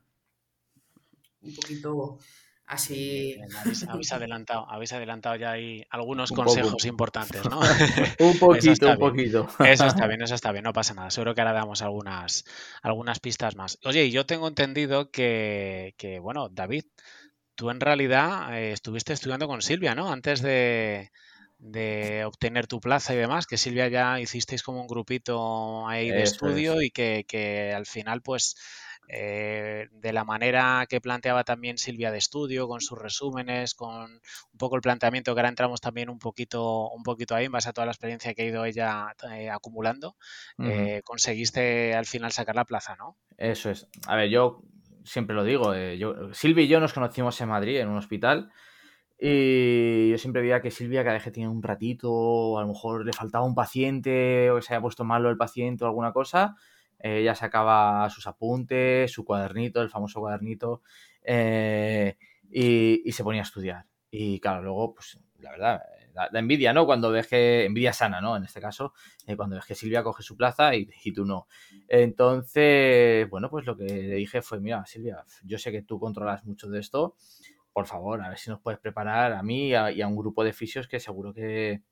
Un 1.40 1.54
poquito 1.54 2.18
Así. 2.68 3.34
habéis, 3.88 4.12
adelantado, 4.12 4.70
habéis 4.70 4.92
adelantado 4.92 5.36
ya 5.36 5.52
ahí 5.52 5.82
algunos 5.88 6.30
consejos 6.30 6.84
importantes, 6.84 7.42
¿no? 7.48 7.60
un 8.20 8.38
poquito, 8.38 8.90
un 8.90 8.98
poquito. 8.98 9.48
Eso 9.64 9.86
está 9.86 10.06
bien, 10.06 10.20
eso 10.20 10.34
está 10.34 10.52
bien, 10.52 10.64
no 10.64 10.74
pasa 10.74 10.92
nada. 10.92 11.10
Seguro 11.10 11.34
que 11.34 11.40
ahora 11.40 11.54
damos 11.54 11.80
algunas, 11.80 12.44
algunas 12.82 13.20
pistas 13.20 13.56
más. 13.56 13.78
Oye, 13.84 14.04
y 14.04 14.10
yo 14.10 14.26
tengo 14.26 14.46
entendido 14.46 15.10
que, 15.10 15.94
que 15.96 16.18
bueno, 16.18 16.50
David, 16.50 16.84
tú 17.54 17.70
en 17.70 17.80
realidad 17.80 18.54
eh, 18.54 18.72
estuviste 18.72 19.14
estudiando 19.14 19.48
con 19.48 19.62
Silvia, 19.62 19.94
¿no? 19.94 20.12
Antes 20.12 20.42
de, 20.42 21.10
de 21.58 22.24
obtener 22.24 22.66
tu 22.66 22.80
plaza 22.80 23.14
y 23.14 23.16
demás, 23.16 23.46
que 23.46 23.56
Silvia 23.56 23.88
ya 23.88 24.20
hicisteis 24.20 24.62
como 24.62 24.82
un 24.82 24.86
grupito 24.86 25.88
ahí 25.88 26.10
de 26.10 26.22
estudio 26.22 26.82
y 26.82 26.90
que, 26.90 27.24
que, 27.26 27.72
al 27.72 27.86
final 27.86 28.20
pues 28.20 28.56
eh, 29.10 29.88
de 29.90 30.12
la 30.12 30.24
manera 30.24 30.84
que 30.88 31.00
planteaba 31.00 31.42
también 31.42 31.78
Silvia 31.78 32.10
de 32.12 32.18
estudio, 32.18 32.68
con 32.68 32.82
sus 32.82 32.98
resúmenes, 32.98 33.74
con 33.74 34.04
un 34.12 34.58
poco 34.58 34.76
el 34.76 34.82
planteamiento 34.82 35.34
que 35.34 35.40
ahora 35.40 35.48
entramos 35.48 35.80
también 35.80 36.10
un 36.10 36.18
poquito, 36.18 36.90
un 36.90 37.02
poquito 37.02 37.34
ahí 37.34 37.46
en 37.46 37.52
base 37.52 37.70
a 37.70 37.72
toda 37.72 37.86
la 37.86 37.92
experiencia 37.92 38.34
que 38.34 38.42
ha 38.42 38.46
ido 38.46 38.64
ella 38.66 39.14
eh, 39.32 39.48
acumulando, 39.48 40.16
eh, 40.58 41.00
conseguiste 41.04 41.94
al 41.94 42.04
final 42.04 42.32
sacar 42.32 42.54
la 42.54 42.66
plaza, 42.66 42.96
¿no? 42.96 43.16
Eso 43.38 43.70
es. 43.70 43.88
A 44.06 44.16
ver, 44.16 44.28
yo 44.28 44.62
siempre 45.04 45.34
lo 45.34 45.42
digo, 45.42 45.74
yo, 45.74 46.34
Silvia 46.34 46.64
y 46.64 46.68
yo 46.68 46.80
nos 46.80 46.92
conocimos 46.92 47.40
en 47.40 47.48
Madrid, 47.48 47.78
en 47.78 47.88
un 47.88 47.96
hospital, 47.96 48.52
y 49.18 50.10
yo 50.10 50.18
siempre 50.18 50.42
veía 50.42 50.60
que 50.60 50.70
Silvia 50.70 51.02
cada 51.02 51.14
vez 51.14 51.24
que 51.24 51.30
tenía 51.30 51.48
un 51.48 51.62
ratito, 51.62 52.58
a 52.58 52.62
lo 52.62 52.68
mejor 52.68 53.06
le 53.06 53.12
faltaba 53.14 53.44
un 53.44 53.54
paciente 53.54 54.50
o 54.50 54.60
se 54.60 54.74
había 54.74 54.82
puesto 54.82 55.04
malo 55.04 55.30
el 55.30 55.38
paciente 55.38 55.84
o 55.84 55.86
alguna 55.86 56.12
cosa, 56.12 56.56
ella 56.98 57.34
sacaba 57.34 58.08
sus 58.10 58.26
apuntes, 58.26 59.12
su 59.12 59.24
cuadernito, 59.24 59.80
el 59.82 59.90
famoso 59.90 60.20
cuadernito, 60.20 60.82
eh, 61.22 62.16
y, 62.50 63.10
se 63.12 63.24
ponía 63.24 63.42
a 63.42 63.44
estudiar. 63.44 63.86
Y 64.10 64.40
claro, 64.40 64.62
luego, 64.62 64.94
pues 64.94 65.18
la 65.38 65.50
verdad, 65.52 65.82
la, 66.14 66.38
envidia, 66.40 66.72
¿no? 66.72 66.86
Cuando 66.86 67.10
ves 67.10 67.26
que, 67.28 67.64
envidia 67.64 67.92
sana, 67.92 68.20
¿no? 68.20 68.36
En 68.36 68.44
este 68.44 68.60
caso, 68.60 68.92
eh, 69.26 69.36
cuando 69.36 69.56
ves 69.56 69.64
que 69.64 69.74
Silvia 69.74 70.02
coge 70.02 70.22
su 70.22 70.36
plaza 70.36 70.74
y, 70.74 70.86
tú 71.12 71.24
no. 71.24 71.46
Entonces, 71.86 73.28
bueno, 73.30 73.48
pues 73.50 73.66
lo 73.66 73.76
que 73.76 73.84
le 73.84 74.14
dije 74.16 74.42
fue, 74.42 74.60
mira, 74.60 74.84
Silvia, 74.86 75.24
yo 75.44 75.58
sé 75.58 75.70
que 75.70 75.82
tú 75.82 76.00
controlas 76.00 76.44
mucho 76.44 76.68
de 76.68 76.80
esto, 76.80 77.16
por 77.72 77.86
favor, 77.86 78.20
a 78.22 78.28
ver 78.28 78.38
si 78.38 78.50
nos 78.50 78.60
puedes 78.60 78.80
preparar 78.80 79.32
a 79.32 79.42
mí 79.42 79.68
y 79.68 79.74
a, 79.74 80.08
un 80.08 80.16
grupo 80.16 80.42
de 80.42 80.52
fisios 80.52 80.88
que 80.88 80.98
seguro 80.98 81.32
que, 81.32 81.82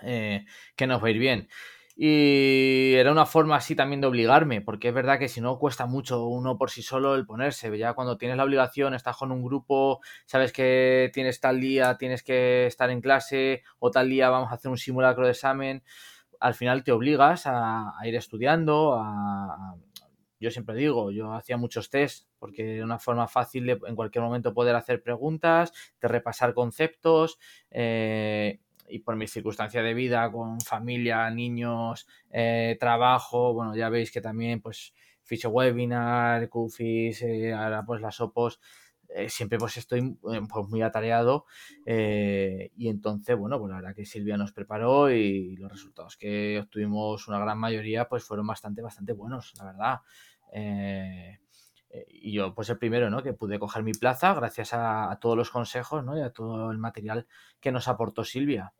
eh, 0.00 0.46
que 0.74 0.86
nos 0.86 1.02
va 1.02 1.08
a 1.08 1.10
ir 1.10 1.18
bien. 1.18 1.48
Y 1.94 2.94
era 2.94 3.12
una 3.12 3.26
forma 3.26 3.56
así 3.56 3.76
también 3.76 4.00
de 4.00 4.06
obligarme, 4.06 4.60
porque 4.60 4.88
es 4.88 4.94
verdad 4.94 5.18
que 5.18 5.28
si 5.28 5.40
no 5.40 5.58
cuesta 5.58 5.86
mucho 5.86 6.26
uno 6.26 6.56
por 6.56 6.70
sí 6.70 6.82
solo 6.82 7.14
el 7.14 7.26
ponerse. 7.26 7.76
Ya 7.76 7.92
cuando 7.92 8.16
tienes 8.16 8.36
la 8.36 8.44
obligación, 8.44 8.94
estás 8.94 9.16
con 9.16 9.30
un 9.30 9.42
grupo, 9.42 10.00
sabes 10.24 10.52
que 10.52 11.10
tienes 11.12 11.40
tal 11.40 11.60
día, 11.60 11.98
tienes 11.98 12.22
que 12.22 12.66
estar 12.66 12.90
en 12.90 13.00
clase, 13.00 13.62
o 13.78 13.90
tal 13.90 14.08
día 14.08 14.30
vamos 14.30 14.50
a 14.50 14.54
hacer 14.54 14.70
un 14.70 14.78
simulacro 14.78 15.26
de 15.26 15.32
examen, 15.32 15.82
al 16.40 16.54
final 16.54 16.82
te 16.82 16.92
obligas 16.92 17.44
a, 17.46 17.94
ir 18.04 18.16
estudiando, 18.16 18.94
a, 18.94 19.76
yo 20.40 20.50
siempre 20.50 20.74
digo, 20.74 21.12
yo 21.12 21.32
hacía 21.34 21.56
muchos 21.56 21.88
test 21.88 22.26
porque 22.40 22.76
era 22.76 22.84
una 22.84 22.98
forma 22.98 23.28
fácil 23.28 23.64
de 23.64 23.78
en 23.86 23.94
cualquier 23.94 24.24
momento 24.24 24.52
poder 24.52 24.74
hacer 24.74 25.00
preguntas, 25.00 25.72
de 26.00 26.08
repasar 26.08 26.52
conceptos. 26.52 27.38
Eh, 27.70 28.58
y 28.92 28.98
por 28.98 29.16
mi 29.16 29.26
circunstancia 29.26 29.82
de 29.82 29.94
vida 29.94 30.30
con 30.30 30.60
familia, 30.60 31.28
niños, 31.30 32.06
eh, 32.30 32.76
trabajo, 32.78 33.54
bueno, 33.54 33.74
ya 33.74 33.88
veis 33.88 34.12
que 34.12 34.20
también 34.20 34.60
pues 34.60 34.92
ficho 35.22 35.48
webinar, 35.48 36.50
Qfis, 36.50 37.22
eh, 37.22 37.54
ahora 37.54 37.84
pues 37.86 38.02
las 38.02 38.20
OPOS, 38.20 38.60
eh, 39.08 39.30
siempre 39.30 39.58
pues 39.58 39.78
estoy 39.78 40.18
pues, 40.20 40.68
muy 40.68 40.82
atareado 40.82 41.46
y 41.86 42.88
entonces, 42.88 43.36
bueno, 43.36 43.58
pues 43.58 43.70
la 43.70 43.76
verdad 43.76 43.94
que 43.94 44.04
Silvia 44.04 44.36
nos 44.36 44.52
preparó 44.52 45.10
y 45.10 45.56
los 45.56 45.72
resultados 45.72 46.16
que 46.18 46.60
obtuvimos 46.62 47.26
una 47.28 47.38
gran 47.38 47.58
mayoría 47.58 48.08
pues 48.08 48.24
fueron 48.24 48.46
bastante, 48.46 48.82
bastante 48.82 49.14
buenos, 49.14 49.54
la 49.58 49.64
verdad. 49.64 50.00
y 52.08 52.32
yo 52.32 52.54
pues 52.54 52.68
el 52.68 52.78
primero, 52.78 53.08
¿no? 53.10 53.22
Que 53.22 53.32
pude 53.32 53.58
coger 53.58 53.82
mi 53.82 53.92
plaza 53.92 54.34
gracias 54.34 54.74
a, 54.74 55.10
a, 55.10 55.18
todos 55.18 55.36
los 55.36 55.50
consejos, 55.50 56.04
¿no? 56.04 56.16
Y 56.18 56.20
a 56.22 56.30
todo 56.30 56.70
el 56.70 56.78
material 56.78 57.26
que 57.60 57.72
nos 57.72 57.88
aportó 57.88 58.24
Silvia. 58.24 58.72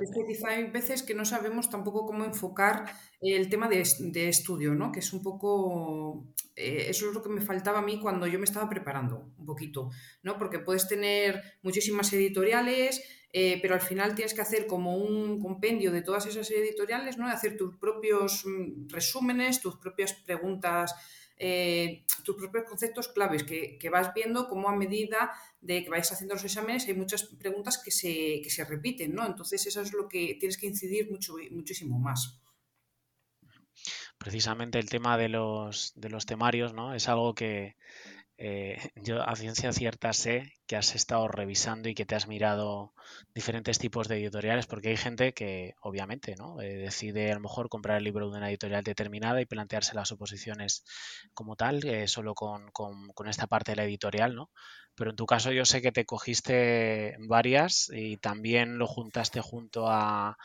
Es 0.00 0.10
que 0.10 0.46
hay 0.46 0.70
veces 0.70 1.02
que 1.02 1.14
no 1.14 1.24
sabemos 1.24 1.68
tampoco 1.68 2.06
cómo 2.06 2.24
enfocar 2.24 2.86
el 3.20 3.48
tema 3.48 3.68
de, 3.68 3.80
estudio, 3.80 4.74
¿no? 4.74 4.92
Que 4.92 5.00
es 5.00 5.12
un 5.12 5.22
poco... 5.22 6.26
Eh, 6.56 6.86
eso 6.88 7.08
es 7.08 7.14
lo 7.14 7.22
que 7.22 7.28
me 7.28 7.40
faltaba 7.40 7.78
a 7.78 7.82
mí 7.82 8.00
cuando 8.00 8.26
yo 8.26 8.38
me 8.38 8.44
estaba 8.44 8.68
preparando 8.68 9.32
un 9.38 9.46
poquito, 9.46 9.90
¿no? 10.22 10.38
Porque 10.38 10.58
puedes 10.58 10.88
tener 10.88 11.58
muchísimas 11.62 12.12
editoriales, 12.12 13.02
eh, 13.32 13.58
pero 13.60 13.74
al 13.74 13.80
final 13.80 14.14
tienes 14.14 14.34
que 14.34 14.40
hacer 14.40 14.66
como 14.66 14.96
un 14.96 15.40
compendio 15.40 15.92
de 15.92 16.02
todas 16.02 16.26
esas 16.26 16.50
editoriales, 16.50 17.18
¿no? 17.18 17.28
Hacer 17.28 17.56
tus 17.56 17.76
propios 17.76 18.44
mm, 18.46 18.88
resúmenes, 18.88 19.60
tus 19.60 19.76
propias 19.76 20.14
preguntas 20.14 20.94
eh, 21.38 22.04
tus 22.24 22.36
propios 22.36 22.64
conceptos 22.68 23.08
claves 23.08 23.44
que, 23.44 23.90
vas 23.90 24.12
viendo 24.14 24.48
cómo 24.48 24.68
a 24.68 24.76
medida 24.76 25.32
de 25.60 25.84
que 25.84 25.90
vais 25.90 26.10
haciendo 26.10 26.34
los 26.34 26.44
exámenes 26.44 26.86
hay 26.88 26.94
muchas 26.94 27.24
preguntas 27.24 27.78
que 27.78 27.90
se, 27.90 28.40
que 28.42 28.50
se 28.50 28.64
repiten, 28.64 29.14
¿no? 29.14 29.24
Entonces 29.24 29.66
eso 29.66 29.80
es 29.80 29.92
lo 29.92 30.08
que 30.08 30.36
tienes 30.38 30.58
que 30.58 30.66
incidir 30.66 31.10
mucho, 31.10 31.34
muchísimo 31.50 31.98
más. 31.98 32.40
Precisamente 34.18 34.78
el 34.80 34.90
tema 34.90 35.16
de 35.16 35.28
los, 35.28 35.92
de 35.94 36.10
los 36.10 36.26
temarios, 36.26 36.74
¿no? 36.74 36.92
Es 36.92 37.08
algo 37.08 37.34
que, 37.34 37.76
eh, 38.38 38.78
yo 38.94 39.22
a 39.28 39.34
ciencia 39.34 39.72
cierta 39.72 40.12
sé 40.12 40.52
que 40.66 40.76
has 40.76 40.94
estado 40.94 41.26
revisando 41.28 41.88
y 41.88 41.94
que 41.94 42.06
te 42.06 42.14
has 42.14 42.28
mirado 42.28 42.94
diferentes 43.34 43.78
tipos 43.78 44.06
de 44.06 44.16
editoriales, 44.18 44.66
porque 44.66 44.90
hay 44.90 44.96
gente 44.96 45.32
que 45.32 45.74
obviamente 45.80 46.36
¿no? 46.36 46.60
Eh, 46.60 46.76
decide 46.76 47.32
a 47.32 47.34
lo 47.34 47.40
mejor 47.40 47.68
comprar 47.68 47.98
el 47.98 48.04
libro 48.04 48.30
de 48.30 48.38
una 48.38 48.48
editorial 48.48 48.84
determinada 48.84 49.40
y 49.40 49.46
plantearse 49.46 49.94
las 49.94 50.12
oposiciones 50.12 50.84
como 51.34 51.56
tal, 51.56 51.84
eh, 51.84 52.06
solo 52.06 52.34
con, 52.34 52.70
esta 53.26 53.46
parte 53.46 53.72
de 53.72 53.76
la 53.76 53.84
editorial, 53.84 54.34
¿no? 54.36 54.50
Pero 54.94 55.10
en 55.10 55.16
tu 55.16 55.26
caso 55.26 55.52
yo 55.52 55.64
sé 55.64 55.82
que 55.82 55.92
te 55.92 56.04
cogiste 56.06 57.16
varias 57.20 57.90
y 57.92 58.16
también 58.18 58.78
lo 58.78 58.86
juntaste 58.86 59.40
junto 59.40 59.88
a, 59.88 60.36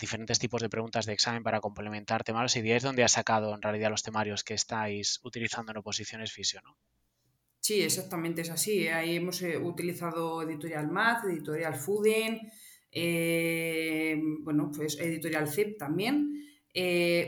diferentes 0.00 0.38
tipos 0.40 0.60
de 0.62 0.68
preguntas 0.68 1.06
de 1.06 1.12
examen 1.12 1.44
para 1.44 1.60
complementar 1.60 2.24
temarios 2.24 2.56
y 2.56 2.60
ahí 2.60 2.72
es 2.72 2.82
donde 2.82 3.04
has 3.04 3.12
sacado 3.12 3.54
en 3.54 3.62
realidad 3.62 3.90
los 3.90 4.02
temarios 4.02 4.42
que 4.42 4.54
estáis 4.54 5.20
utilizando 5.22 5.70
en 5.70 5.78
oposiciones 5.78 6.32
fisio, 6.32 6.60
¿no? 6.64 6.76
Sí, 7.70 7.82
exactamente 7.82 8.40
es 8.40 8.50
así. 8.50 8.82
¿eh? 8.82 8.92
Ahí 8.92 9.14
hemos 9.14 9.40
eh, 9.42 9.56
utilizado 9.56 10.42
Editorial 10.42 10.90
Math, 10.90 11.26
Editorial 11.26 11.76
Fuden, 11.76 12.50
eh, 12.90 14.20
bueno, 14.40 14.72
pues 14.76 14.98
Editorial 14.98 15.46
CEP 15.48 15.78
también. 15.78 16.32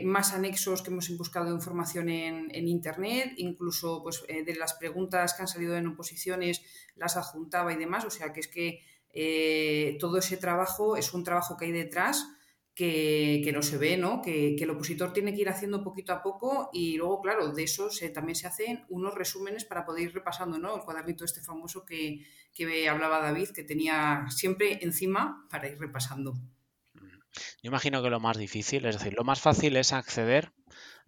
más 0.03 0.33
anexos 0.33 0.81
que 0.81 0.91
hemos 0.91 1.09
buscado 1.17 1.55
información 1.55 2.09
en, 2.09 2.67
internet, 2.67 3.35
incluso 3.37 4.03
pues, 4.03 4.21
de 4.27 4.55
las 4.55 4.73
preguntas 4.73 5.33
que 5.33 5.43
han 5.43 5.47
salido 5.47 5.77
en 5.77 5.87
oposiciones 5.87 6.61
las 6.97 7.15
adjuntaba 7.15 7.71
y 7.71 7.77
demás, 7.77 8.03
o 8.03 8.09
sea 8.09 8.33
que 8.33 8.41
es 8.41 8.49
que 8.49 9.97
todo 9.97 10.17
ese 10.17 10.35
trabajo 10.35 10.97
es 10.97 11.13
un 11.13 11.23
trabajo 11.23 11.55
que 11.55 11.67
hay 11.67 11.71
detrás 11.71 12.27
que, 12.75 13.51
no 13.53 13.61
se 13.61 13.77
ve, 13.77 13.97
¿no? 13.97 14.21
Que, 14.21 14.55
el 14.55 14.69
opositor 14.69 15.13
tiene 15.13 15.33
que 15.33 15.41
ir 15.41 15.49
haciendo 15.49 15.83
poquito 15.83 16.13
a 16.13 16.23
poco 16.23 16.69
y 16.73 16.97
luego, 16.97 17.21
claro, 17.21 17.51
de 17.51 17.63
eso 17.63 17.89
se, 17.89 18.09
también 18.09 18.35
se 18.35 18.47
hacen 18.47 18.85
unos 18.89 19.13
resúmenes 19.13 19.65
para 19.65 19.85
poder 19.85 20.03
ir 20.05 20.13
repasando, 20.13 20.57
¿no? 20.57 20.75
El 20.75 20.81
cuadernito 20.81 21.25
este 21.25 21.41
famoso 21.41 21.85
que, 21.85 22.25
que 22.53 22.89
hablaba 22.89 23.19
David, 23.19 23.49
que 23.49 23.63
tenía 23.63 24.25
siempre 24.29 24.79
encima 24.81 25.47
para 25.49 25.69
ir 25.69 25.79
repasando. 25.79 26.33
Yo 27.35 27.69
imagino 27.69 28.03
que 28.03 28.09
lo 28.09 28.19
más 28.19 28.37
difícil, 28.37 28.85
es 28.85 28.97
decir, 28.97 29.13
lo 29.13 29.23
más 29.23 29.41
fácil 29.41 29.75
es 29.75 29.91
acceder 29.91 30.51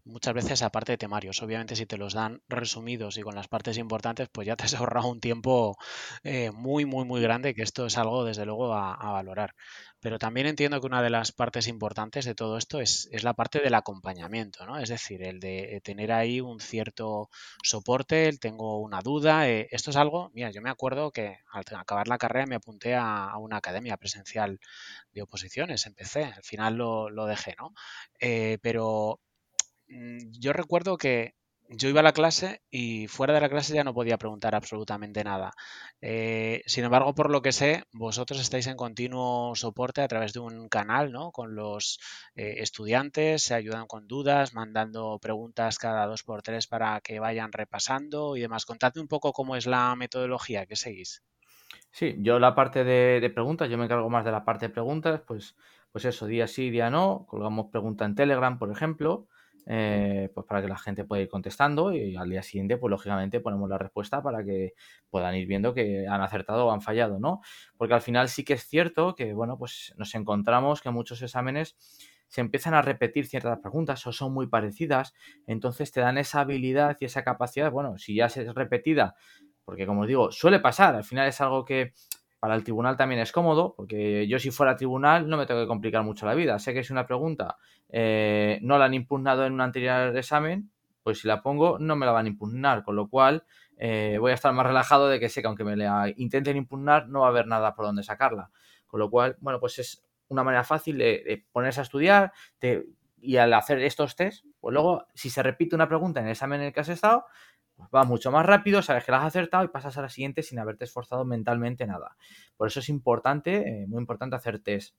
muchas 0.05 0.33
veces 0.33 0.61
aparte 0.61 0.93
de 0.93 0.97
temarios. 0.97 1.41
Obviamente 1.41 1.75
si 1.75 1.85
te 1.85 1.97
los 1.97 2.13
dan 2.13 2.41
resumidos 2.47 3.17
y 3.17 3.21
con 3.21 3.35
las 3.35 3.47
partes 3.47 3.77
importantes, 3.77 4.29
pues 4.31 4.47
ya 4.47 4.55
te 4.55 4.63
has 4.65 4.73
ahorrado 4.75 5.09
un 5.09 5.19
tiempo 5.19 5.77
eh, 6.23 6.51
muy, 6.51 6.85
muy, 6.85 7.05
muy 7.05 7.21
grande, 7.21 7.53
que 7.53 7.63
esto 7.63 7.85
es 7.87 7.97
algo 7.97 8.23
desde 8.23 8.45
luego 8.45 8.73
a, 8.73 9.11
valorar. 9.11 9.55
Pero 9.99 10.19
también 10.19 10.45
entiendo 10.45 10.79
que 10.79 10.87
una 10.87 11.01
de 11.01 11.09
las 11.09 11.31
partes 11.31 11.67
importantes 11.67 12.25
de 12.25 12.35
todo 12.35 12.57
esto 12.57 12.79
es, 12.79 13.09
la 13.23 13.33
parte 13.33 13.59
del 13.59 13.73
acompañamiento, 13.73 14.65
¿no? 14.65 14.77
Es 14.77 14.89
decir, 14.89 15.23
el 15.23 15.39
de 15.39 15.81
tener 15.83 16.11
ahí 16.11 16.41
un 16.41 16.59
cierto 16.59 17.29
soporte, 17.63 18.27
el 18.27 18.39
tengo 18.39 18.79
una 18.81 19.01
duda. 19.01 19.49
Eh, 19.49 19.67
esto 19.71 19.89
es 19.89 19.95
algo, 19.95 20.31
mira, 20.33 20.51
yo 20.51 20.61
me 20.61 20.69
acuerdo 20.69 21.11
que 21.11 21.39
al 21.51 21.63
acabar 21.75 22.07
la 22.07 22.17
carrera 22.17 22.45
me 22.45 22.55
apunté 22.55 22.95
a, 22.95 23.35
una 23.37 23.57
academia 23.57 23.97
presencial 23.97 24.59
de 25.13 25.21
oposiciones, 25.23 25.85
empecé, 25.87 26.25
al 26.25 26.43
final 26.43 26.75
lo, 26.75 27.25
dejé, 27.25 27.55
¿no? 27.57 27.73
Eh, 28.19 28.59
pero 28.61 29.19
yo 29.87 30.53
recuerdo 30.53 30.97
que 30.97 31.35
yo 31.69 31.89
iba 31.89 32.01
a 32.01 32.03
la 32.03 32.13
clase 32.13 32.61
y 32.69 33.07
fuera 33.07 33.33
de 33.33 33.41
la 33.41 33.49
clase 33.49 33.73
ya 33.73 33.83
no 33.83 33.93
podía 33.93 34.17
preguntar 34.17 34.53
absolutamente 34.53 35.23
nada. 35.23 35.51
Eh, 35.99 36.61
sin 36.67 36.83
embargo, 36.83 37.15
por 37.15 37.31
lo 37.31 37.41
que 37.41 37.51
sé, 37.51 37.83
vosotros 37.91 38.39
estáis 38.39 38.67
en 38.67 38.77
continuo 38.77 39.55
soporte 39.55 40.01
a 40.01 40.07
través 40.07 40.33
de 40.33 40.39
un 40.39 40.69
canal, 40.69 41.11
¿no? 41.11 41.31
Con 41.31 41.55
los 41.55 41.99
eh, 42.35 42.55
estudiantes, 42.57 43.43
se 43.43 43.55
ayudan 43.55 43.87
con 43.87 44.07
dudas, 44.07 44.53
mandando 44.53 45.17
preguntas 45.19 45.79
cada 45.79 46.05
dos 46.05 46.23
por 46.23 46.43
tres 46.43 46.67
para 46.67 47.01
que 47.01 47.19
vayan 47.19 47.51
repasando 47.51 48.37
y 48.37 48.41
demás. 48.41 48.65
Contadme 48.65 49.01
un 49.01 49.07
poco 49.07 49.33
cómo 49.33 49.55
es 49.55 49.65
la 49.65 49.95
metodología 49.95 50.65
que 50.67 50.75
seguís. 50.75 51.23
Sí, 51.91 52.15
yo 52.19 52.39
la 52.39 52.53
parte 52.55 52.83
de, 52.83 53.29
preguntas, 53.29 53.69
yo 53.69 53.77
me 53.77 53.85
encargo 53.85 54.09
más 54.09 54.25
de 54.25 54.31
la 54.31 54.43
parte 54.45 54.67
de 54.67 54.73
preguntas, 54.73 55.21
pues, 55.25 55.55
pues 55.91 56.05
eso, 56.05 56.27
día 56.27 56.45
sí, 56.45 56.69
día 56.69 56.89
no, 56.89 57.25
colgamos 57.27 57.67
pregunta 57.71 58.05
en 58.05 58.15
Telegram, 58.15 58.59
por 58.59 58.69
ejemplo, 58.69 59.27
eh, 59.65 60.29
pues 60.33 60.45
para 60.45 60.61
que 60.61 60.67
la 60.67 60.77
gente 60.77 61.03
pueda 61.05 61.21
ir 61.21 61.29
contestando 61.29 61.91
y 61.93 62.15
al 62.15 62.29
día 62.29 62.43
siguiente, 62.43 62.77
pues 62.77 62.91
lógicamente 62.91 63.39
ponemos 63.39 63.69
la 63.69 63.77
respuesta 63.77 64.21
para 64.21 64.43
que 64.43 64.73
puedan 65.09 65.35
ir 65.35 65.47
viendo 65.47 65.73
que 65.73 66.07
han 66.07 66.21
acertado 66.21 66.67
o 66.67 66.71
han 66.71 66.81
fallado, 66.81 67.19
¿no? 67.19 67.41
Porque 67.77 67.93
al 67.93 68.01
final 68.01 68.29
sí 68.29 68.43
que 68.43 68.53
es 68.53 68.63
cierto 68.63 69.15
que, 69.15 69.33
bueno, 69.33 69.57
pues 69.57 69.93
nos 69.97 70.13
encontramos 70.15 70.81
que 70.81 70.91
muchos 70.91 71.21
exámenes 71.21 71.75
se 72.27 72.41
empiezan 72.41 72.73
a 72.73 72.81
repetir 72.81 73.27
ciertas 73.27 73.59
preguntas 73.59 74.05
o 74.07 74.11
son 74.11 74.33
muy 74.33 74.47
parecidas, 74.47 75.13
entonces 75.47 75.91
te 75.91 76.01
dan 76.01 76.17
esa 76.17 76.41
habilidad 76.41 76.97
y 76.99 77.05
esa 77.05 77.23
capacidad, 77.23 77.71
bueno, 77.71 77.97
si 77.97 78.15
ya 78.15 78.25
es 78.25 78.53
repetida, 78.53 79.15
porque 79.63 79.85
como 79.85 80.01
os 80.01 80.07
digo, 80.07 80.31
suele 80.31 80.59
pasar, 80.59 80.95
al 80.95 81.03
final 81.03 81.27
es 81.27 81.39
algo 81.41 81.65
que 81.65 81.93
para 82.39 82.55
el 82.55 82.63
tribunal 82.63 82.97
también 82.97 83.21
es 83.21 83.31
cómodo, 83.31 83.73
porque 83.75 84.27
yo 84.27 84.39
si 84.39 84.51
fuera 84.51 84.75
tribunal 84.75 85.27
no 85.27 85.37
me 85.37 85.45
tengo 85.45 85.61
que 85.61 85.67
complicar 85.67 86.03
mucho 86.03 86.25
la 86.25 86.33
vida. 86.33 86.59
Sé 86.59 86.73
que 86.73 86.83
si 86.83 86.93
una 86.93 87.05
pregunta 87.05 87.57
eh, 87.89 88.59
no 88.61 88.77
la 88.77 88.85
han 88.85 88.93
impugnado 88.93 89.45
en 89.45 89.53
un 89.53 89.61
anterior 89.61 90.15
examen, 90.15 90.71
pues 91.03 91.19
si 91.19 91.27
la 91.27 91.41
pongo 91.41 91.79
no 91.79 91.95
me 91.95 92.05
la 92.05 92.11
van 92.11 92.25
a 92.25 92.29
impugnar, 92.29 92.83
con 92.83 92.95
lo 92.95 93.09
cual 93.09 93.45
eh, 93.77 94.17
voy 94.19 94.31
a 94.31 94.35
estar 94.35 94.53
más 94.53 94.65
relajado 94.65 95.07
de 95.07 95.19
que 95.19 95.29
sé 95.29 95.41
que 95.41 95.47
aunque 95.47 95.63
me 95.63 95.75
la 95.75 96.11
intenten 96.17 96.57
impugnar 96.57 97.09
no 97.09 97.21
va 97.21 97.27
a 97.27 97.29
haber 97.29 97.47
nada 97.47 97.75
por 97.75 97.85
donde 97.85 98.03
sacarla. 98.03 98.51
Con 98.87 98.99
lo 98.99 99.09
cual, 99.09 99.35
bueno, 99.39 99.59
pues 99.59 99.79
es 99.79 100.05
una 100.27 100.43
manera 100.43 100.63
fácil 100.63 100.97
de, 100.97 101.45
ponerse 101.51 101.81
a 101.81 101.83
estudiar 101.83 102.31
y 103.19 103.37
al 103.37 103.53
hacer 103.53 103.79
estos 103.79 104.15
test, 104.15 104.45
pues 104.59 104.73
luego 104.73 105.05
si 105.13 105.29
se 105.29 105.43
repite 105.43 105.75
una 105.75 105.87
pregunta 105.87 106.19
en 106.19 106.27
el 106.27 106.31
examen 106.31 106.61
en 106.61 106.67
el 106.67 106.73
que 106.73 106.79
has 106.79 106.89
estado, 106.89 107.25
pues 107.75 107.89
va 107.93 108.03
mucho 108.03 108.31
más 108.31 108.45
rápido, 108.45 108.81
sabes 108.81 109.03
que 109.03 109.11
la 109.11 109.19
has 109.19 109.25
acertado 109.25 109.63
y 109.63 109.67
pasas 109.67 109.97
a 109.97 110.01
la 110.01 110.09
siguiente 110.09 110.43
sin 110.43 110.59
haberte 110.59 110.85
esforzado 110.85 111.25
mentalmente 111.25 111.85
nada. 111.85 112.15
Por 112.57 112.67
eso 112.67 112.79
es 112.79 112.89
importante, 112.89 113.83
eh, 113.83 113.87
muy 113.87 113.99
importante 113.99 114.35
hacer 114.35 114.59
test. 114.59 114.95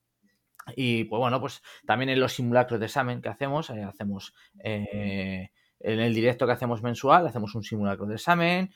Y 0.75 1.05
pues 1.05 1.21
bueno, 1.21 1.41
pues 1.41 1.63
también 1.87 2.11
en 2.11 2.21
los 2.21 2.33
simulacros 2.33 2.81
de 2.81 2.87
examen 2.87 3.23
que 3.23 3.29
hacemos, 3.29 3.71
eh, 3.71 3.85
hacemos 3.85 4.35
eh, 4.59 5.51
en 5.79 6.01
el 6.01 6.13
directo 6.13 6.45
que 6.47 6.53
hacemos 6.53 6.83
mensual, 6.83 7.27
hacemos 7.27 7.55
un 7.55 7.63
simulacro 7.63 8.07
de 8.07 8.17
examen. 8.17 8.71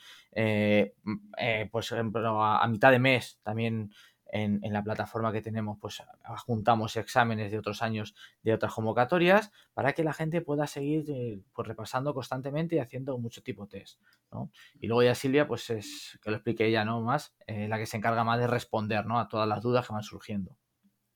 pues 1.72 1.92
ejemplo, 1.92 2.42
a, 2.44 2.66
mitad 2.68 2.92
de 2.92 3.00
mes 3.00 3.40
también 3.42 3.90
en, 4.32 4.60
la 4.72 4.82
plataforma 4.82 5.32
que 5.32 5.42
tenemos, 5.42 5.78
pues 5.80 6.02
juntamos 6.46 6.96
exámenes 6.96 7.50
de 7.50 7.58
otros 7.58 7.82
años 7.82 8.14
de 8.42 8.54
otras 8.54 8.72
convocatorias 8.72 9.50
para 9.74 9.92
que 9.92 10.04
la 10.04 10.12
gente 10.12 10.40
pueda 10.40 10.66
seguir 10.66 11.04
eh, 11.08 11.40
pues, 11.52 11.66
repasando 11.66 12.14
constantemente 12.14 12.76
y 12.76 12.78
haciendo 12.78 13.18
mucho 13.18 13.42
tipo 13.42 13.66
test. 13.66 14.00
¿no? 14.32 14.50
Y 14.78 14.86
luego 14.86 15.02
ya 15.02 15.14
Silvia, 15.14 15.46
pues 15.46 15.70
es, 15.70 16.18
que 16.22 16.30
lo 16.30 16.36
explique 16.36 16.66
ella 16.66 16.84
¿no? 16.84 17.00
más, 17.00 17.34
eh, 17.46 17.68
la 17.68 17.78
que 17.78 17.86
se 17.86 17.96
encarga 17.96 18.24
más 18.24 18.38
de 18.38 18.46
responder 18.46 19.06
¿no? 19.06 19.18
a 19.18 19.28
todas 19.28 19.48
las 19.48 19.60
dudas 19.62 19.86
que 19.86 19.92
van 19.92 20.02
surgiendo. 20.02 20.56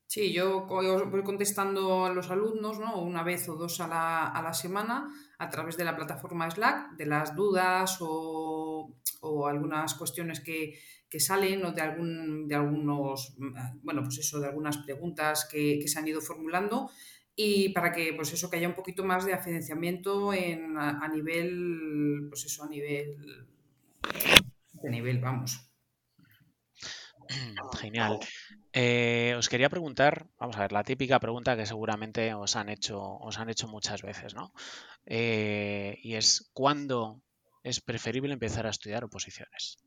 Sí, 0.07 0.31
yo 0.31 0.65
voy 0.65 1.23
contestando 1.23 2.05
a 2.05 2.13
los 2.13 2.29
alumnos 2.29 2.79
¿no? 2.79 3.01
una 3.01 3.23
vez 3.23 3.49
o 3.49 3.55
dos 3.55 3.79
a 3.81 3.87
la, 3.87 4.27
a 4.27 4.41
la 4.41 4.53
semana 4.53 5.09
a 5.39 5.49
través 5.49 5.77
de 5.77 5.83
la 5.83 5.95
plataforma 5.95 6.49
Slack 6.49 6.95
de 6.95 7.05
las 7.05 7.35
dudas 7.35 7.97
o, 8.01 8.95
o 9.21 9.47
algunas 9.47 9.95
cuestiones 9.95 10.39
que, 10.39 10.79
que 11.09 11.19
salen 11.19 11.63
o 11.65 11.71
de, 11.71 11.81
algún, 11.81 12.47
de 12.47 12.55
algunos, 12.55 13.35
bueno, 13.83 14.03
pues 14.03 14.17
eso, 14.19 14.39
de 14.39 14.47
algunas 14.47 14.77
preguntas 14.79 15.47
que, 15.49 15.81
se 15.87 15.99
han 15.99 16.07
ido 16.07 16.21
formulando 16.21 16.89
y 17.35 17.69
para 17.69 17.91
que, 17.91 18.13
pues 18.13 18.33
eso, 18.33 18.49
que 18.49 18.57
haya 18.57 18.67
un 18.67 18.75
poquito 18.75 19.03
más 19.03 19.25
de 19.25 19.33
afidenciamiento 19.33 20.33
en, 20.33 20.77
a, 20.77 21.07
nivel, 21.07 22.27
pues 22.29 22.45
eso, 22.45 22.63
a 22.63 22.69
nivel, 22.69 23.47
de 24.73 24.89
nivel, 24.89 25.19
vamos. 25.19 25.69
Genial. 27.79 28.19
Eh, 28.73 29.35
os 29.37 29.49
quería 29.49 29.69
preguntar, 29.69 30.27
vamos 30.39 30.57
a 30.57 30.61
ver, 30.61 30.71
la 30.71 30.83
típica 30.83 31.19
pregunta 31.19 31.55
que 31.55 31.65
seguramente 31.65 32.33
os 32.33 32.55
han 32.55 32.69
hecho, 32.69 33.01
os 33.01 33.39
han 33.39 33.49
hecho 33.49 33.67
muchas 33.67 34.01
veces, 34.01 34.35
¿no? 34.35 34.53
Eh, 35.05 35.97
y 36.03 36.15
es 36.15 36.49
¿cuándo 36.53 37.21
es 37.63 37.81
preferible 37.81 38.33
empezar 38.33 38.67
a 38.67 38.71
estudiar 38.71 39.03
oposiciones? 39.03 39.77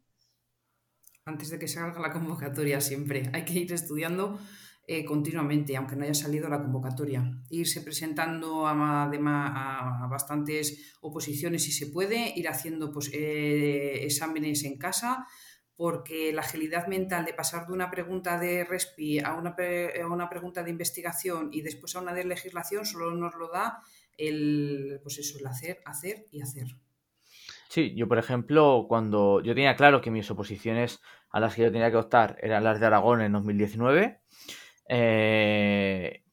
antes 1.28 1.50
de 1.50 1.58
que 1.58 1.68
salga 1.68 2.00
la 2.00 2.12
convocatoria 2.12 2.80
siempre. 2.80 3.30
Hay 3.32 3.44
que 3.44 3.60
ir 3.60 3.72
estudiando 3.72 4.38
eh, 4.86 5.04
continuamente, 5.04 5.76
aunque 5.76 5.96
no 5.96 6.04
haya 6.04 6.14
salido 6.14 6.48
la 6.48 6.62
convocatoria. 6.62 7.22
Irse 7.50 7.82
presentando 7.82 8.66
a, 8.66 9.04
a, 9.04 10.06
bastantes 10.08 10.96
oposiciones 11.02 11.62
si 11.62 11.72
se 11.72 11.88
puede, 11.88 12.32
ir 12.34 12.48
haciendo 12.48 12.90
pues, 12.90 13.10
eh, 13.12 14.00
exámenes 14.02 14.64
en 14.64 14.78
casa, 14.78 15.26
porque 15.78 16.32
la 16.32 16.40
agilidad 16.40 16.88
mental 16.88 17.24
de 17.24 17.32
pasar 17.32 17.68
de 17.68 17.72
una 17.72 17.88
pregunta 17.88 18.36
de 18.36 18.64
RESPI 18.64 19.20
a 19.20 19.34
una, 19.34 19.54
una 20.10 20.28
pregunta 20.28 20.64
de 20.64 20.70
investigación 20.70 21.50
y 21.52 21.60
después 21.60 21.94
a 21.94 22.00
una 22.00 22.12
de 22.12 22.24
legislación 22.24 22.84
solo 22.84 23.12
nos 23.12 23.36
lo 23.36 23.48
da 23.48 23.80
el, 24.16 24.98
pues 25.04 25.20
eso, 25.20 25.38
el 25.38 25.46
hacer, 25.46 25.78
hacer 25.84 26.26
y 26.32 26.42
hacer. 26.42 26.66
Sí, 27.68 27.94
yo 27.94 28.08
por 28.08 28.18
ejemplo, 28.18 28.86
cuando 28.88 29.40
yo 29.40 29.54
tenía 29.54 29.76
claro 29.76 30.00
que 30.00 30.10
mis 30.10 30.28
oposiciones 30.32 31.00
a 31.30 31.38
las 31.38 31.54
que 31.54 31.62
yo 31.62 31.70
tenía 31.70 31.92
que 31.92 31.96
optar 31.96 32.36
eran 32.42 32.64
las 32.64 32.80
de 32.80 32.86
Aragón 32.86 33.20
en 33.20 33.30
2019 33.30 34.20
eh, 34.88 36.24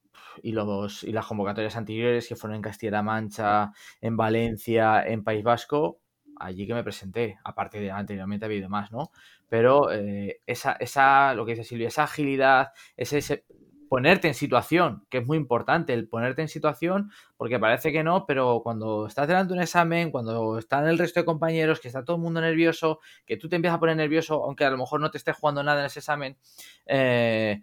y, 0.42 0.52
los, 0.54 1.04
y 1.04 1.12
las 1.12 1.28
convocatorias 1.28 1.76
anteriores 1.76 2.28
que 2.28 2.36
fueron 2.36 2.56
en 2.56 2.62
Castilla-La 2.64 3.04
Mancha, 3.04 3.74
en 4.02 4.18
Valencia, 4.18 5.06
en 5.06 5.24
País 5.24 5.44
Vasco, 5.44 6.00
allí 6.40 6.68
que 6.68 6.74
me 6.74 6.84
presenté, 6.84 7.38
aparte 7.44 7.80
de 7.80 7.92
anteriormente 7.92 8.46
ha 8.46 8.48
habido 8.48 8.70
más, 8.70 8.92
¿no? 8.92 9.12
Pero 9.50 9.92
eh, 9.92 10.42
esa, 10.46 10.74
esa, 10.74 11.34
lo 11.34 11.46
que 11.46 11.54
dice 11.54 11.64
Silvia, 11.64 11.88
esa 11.88 12.04
agilidad, 12.04 12.74
ese, 12.98 13.44
ponerte 13.88 14.28
en 14.28 14.34
situación, 14.34 15.06
que 15.10 15.20
es 15.20 15.26
muy 15.26 15.38
importante 15.38 15.94
el 15.94 16.08
ponerte 16.08 16.42
en 16.42 16.48
situación, 16.48 17.12
porque 17.38 17.60
parece 17.60 17.92
que 17.92 18.04
no, 18.04 18.26
pero 18.26 18.62
cuando 18.64 19.08
estás 19.08 19.28
delante 19.28 19.54
de 19.54 19.58
un 19.58 19.64
examen, 19.64 20.12
cuando 20.12 20.58
están 20.58 20.88
el 20.88 20.98
resto 20.98 21.20
de 21.20 21.26
compañeros, 21.26 21.80
que 21.80 21.88
está 21.88 22.04
todo 22.04 22.18
el 22.18 22.22
mundo 22.22 22.42
nervioso, 22.42 23.00
que 23.26 23.38
tú 23.38 23.48
te 23.48 23.56
empiezas 23.56 23.78
a 23.78 23.80
poner 23.80 23.96
nervioso, 23.96 24.44
aunque 24.44 24.66
a 24.66 24.70
lo 24.70 24.78
mejor 24.78 25.00
no 25.00 25.12
te 25.12 25.18
estés 25.18 25.36
jugando 25.38 25.64
nada 25.64 25.82
en 25.82 25.86
ese 25.86 26.00
examen, 26.00 26.38
eh, 26.86 27.62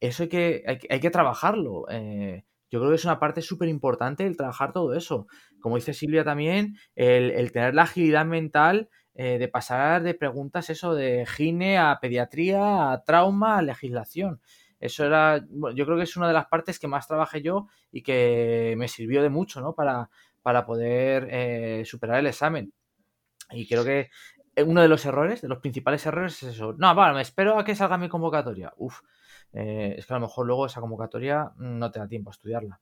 eso 0.00 0.24
hay 0.24 0.28
que, 0.28 0.64
hay, 0.88 1.00
que 1.00 1.10
trabajarlo. 1.10 1.86
Eh, 1.90 2.44
yo 2.70 2.80
creo 2.80 2.90
que 2.90 2.96
es 2.96 3.04
una 3.04 3.18
parte 3.18 3.42
súper 3.42 3.68
importante 3.68 4.26
el 4.26 4.36
trabajar 4.36 4.72
todo 4.72 4.94
eso. 4.94 5.26
Como 5.60 5.76
dice 5.76 5.94
Silvia 5.94 6.24
también, 6.24 6.76
el, 6.94 7.50
tener 7.52 7.74
la 7.74 7.82
agilidad 7.82 8.26
mental 8.26 8.88
eh, 9.14 9.38
de 9.38 9.48
pasar 9.48 10.02
de 10.02 10.14
preguntas, 10.14 10.70
eso, 10.70 10.94
de 10.94 11.26
gine 11.26 11.78
a 11.78 11.98
pediatría, 12.00 12.92
a 12.92 13.02
trauma, 13.04 13.58
a 13.58 13.62
legislación. 13.62 14.40
Eso 14.80 15.04
era, 15.04 15.44
yo 15.74 15.84
creo 15.84 15.96
que 15.96 16.04
es 16.04 16.16
una 16.16 16.28
de 16.28 16.34
las 16.34 16.46
partes 16.46 16.78
que 16.78 16.86
más 16.86 17.08
trabajé 17.08 17.42
yo 17.42 17.66
y 17.90 18.02
que 18.02 18.74
me 18.78 18.86
sirvió 18.86 19.22
de 19.22 19.28
mucho, 19.28 19.60
¿no? 19.60 19.74
Para, 19.74 20.08
para 20.42 20.64
poder 20.64 21.28
eh, 21.30 21.82
superar 21.84 22.20
el 22.20 22.26
examen. 22.28 22.72
Y 23.50 23.66
creo 23.66 23.84
que 23.84 24.10
uno 24.64 24.82
de 24.82 24.88
los 24.88 25.04
errores, 25.04 25.40
de 25.40 25.48
los 25.48 25.58
principales 25.58 26.04
errores 26.06 26.42
es 26.42 26.54
eso. 26.54 26.74
No, 26.78 26.94
vale, 26.94 27.14
me 27.14 27.22
espero 27.22 27.58
a 27.58 27.64
que 27.64 27.74
salga 27.74 27.98
mi 27.98 28.08
convocatoria. 28.08 28.72
Uf, 28.76 29.00
eh, 29.52 29.94
es 29.98 30.06
que 30.06 30.12
a 30.12 30.16
lo 30.16 30.26
mejor 30.26 30.46
luego 30.46 30.66
esa 30.66 30.80
convocatoria 30.80 31.52
no 31.56 31.90
te 31.90 31.98
da 31.98 32.08
tiempo 32.08 32.30
a 32.30 32.32
estudiarla. 32.32 32.80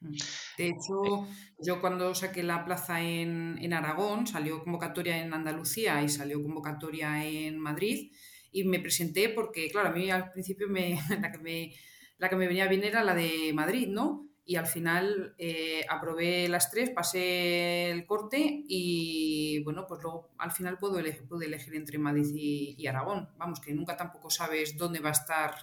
Mm. 0.00 0.16
De 0.58 0.66
hecho, 0.66 1.26
yo 1.58 1.80
cuando 1.80 2.14
saqué 2.14 2.42
la 2.42 2.64
plaza 2.64 3.00
en, 3.00 3.58
en 3.60 3.72
Aragón, 3.72 4.26
salió 4.26 4.62
convocatoria 4.62 5.22
en 5.22 5.32
Andalucía 5.32 6.02
y 6.02 6.08
salió 6.08 6.42
convocatoria 6.42 7.24
en 7.24 7.58
Madrid 7.58 8.12
y 8.52 8.64
me 8.64 8.80
presenté 8.80 9.30
porque, 9.30 9.70
claro, 9.70 9.88
a 9.88 9.92
mí 9.92 10.10
al 10.10 10.30
principio 10.30 10.68
me, 10.68 10.98
la, 11.20 11.32
que 11.32 11.38
me, 11.38 11.72
la 12.18 12.28
que 12.28 12.36
me 12.36 12.46
venía 12.46 12.68
bien 12.68 12.84
era 12.84 13.02
la 13.02 13.14
de 13.14 13.52
Madrid, 13.54 13.88
¿no? 13.88 14.28
Y 14.44 14.56
al 14.56 14.66
final 14.66 15.34
eh, 15.38 15.84
aprobé 15.88 16.48
las 16.48 16.70
tres, 16.70 16.90
pasé 16.90 17.90
el 17.90 18.06
corte 18.06 18.64
y, 18.68 19.62
bueno, 19.62 19.86
pues 19.86 20.02
luego 20.02 20.30
al 20.38 20.50
final 20.50 20.78
puedo 20.78 20.98
elegir, 20.98 21.28
puedo 21.28 21.42
elegir 21.42 21.74
entre 21.76 21.98
Madrid 21.98 22.26
y, 22.34 22.86
Aragón. 22.86 23.28
Vamos, 23.38 23.60
que 23.60 23.72
nunca 23.72 23.96
tampoco 23.96 24.30
sabes 24.30 24.76
dónde 24.76 25.00
va 25.00 25.10
a 25.10 25.12
estar 25.12 25.54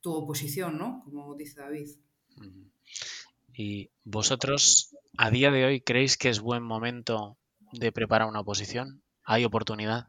tu 0.00 0.12
oposición, 0.12 0.78
¿no? 0.78 1.02
Como 1.04 1.34
dice 1.34 1.60
David. 1.60 1.88
¿Y 3.54 3.90
vosotros 4.04 4.96
a 5.18 5.30
día 5.30 5.50
de 5.50 5.64
hoy 5.64 5.80
creéis 5.80 6.16
que 6.16 6.28
es 6.28 6.40
buen 6.40 6.62
momento 6.62 7.36
de 7.72 7.92
preparar 7.92 8.28
una 8.28 8.40
oposición? 8.40 9.02
¿Hay 9.24 9.44
oportunidad? 9.44 10.06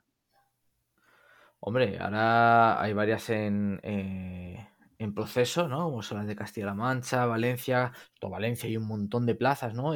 Hombre, 1.60 1.98
ahora 2.00 2.82
hay 2.82 2.94
varias 2.94 3.30
en, 3.30 3.80
eh, 3.84 4.68
en 5.04 5.14
proceso, 5.14 5.68
¿no? 5.68 5.86
Como 5.86 6.02
son 6.02 6.20
las 6.20 6.28
de 6.28 6.36
Castilla-La 6.36 6.74
Mancha, 6.74 7.26
Valencia, 7.26 7.92
todo 8.20 8.32
Valencia 8.32 8.68
hay 8.68 8.78
un 8.78 8.88
montón 8.88 9.26
de 9.26 9.36
plazas, 9.36 9.74
¿no? 9.74 9.94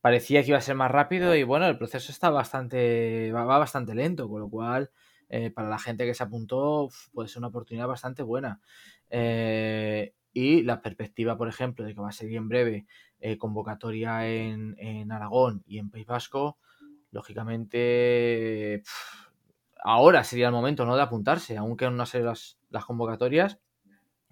parecía 0.00 0.42
que 0.42 0.48
iba 0.48 0.58
a 0.58 0.60
ser 0.60 0.74
más 0.74 0.90
rápido 0.90 1.34
y 1.34 1.44
bueno, 1.44 1.66
el 1.66 1.78
proceso 1.78 2.12
está 2.12 2.28
bastante, 2.28 3.32
va, 3.32 3.44
bastante 3.44 3.94
lento, 3.94 4.28
con 4.28 4.40
lo 4.40 4.50
cual 4.50 4.90
eh, 5.30 5.50
para 5.50 5.70
la 5.70 5.78
gente 5.78 6.04
que 6.04 6.12
se 6.12 6.22
apuntó 6.22 6.90
puede 7.14 7.28
ser 7.28 7.38
una 7.38 7.48
oportunidad 7.48 7.86
bastante 7.86 8.22
buena. 8.22 8.60
Eh, 9.08 10.12
y 10.34 10.62
la 10.62 10.82
perspectiva, 10.82 11.38
por 11.38 11.48
ejemplo, 11.48 11.84
de 11.86 11.94
que 11.94 12.00
va 12.00 12.10
a 12.10 12.12
seguir 12.12 12.36
en 12.36 12.48
breve 12.48 12.86
eh, 13.20 13.38
convocatoria 13.38 14.28
en, 14.28 14.74
en, 14.78 15.10
Aragón 15.10 15.62
y 15.66 15.78
en 15.78 15.90
País 15.90 16.06
Vasco, 16.06 16.58
lógicamente 17.10 18.82
ahora 19.82 20.24
sería 20.24 20.48
el 20.48 20.52
momento 20.52 20.84
¿no? 20.84 20.96
de 20.96 21.02
apuntarse, 21.02 21.56
aunque 21.56 21.90
no 21.90 22.04
ser 22.04 22.24
las, 22.24 22.58
las 22.70 22.84
convocatorias 22.84 23.58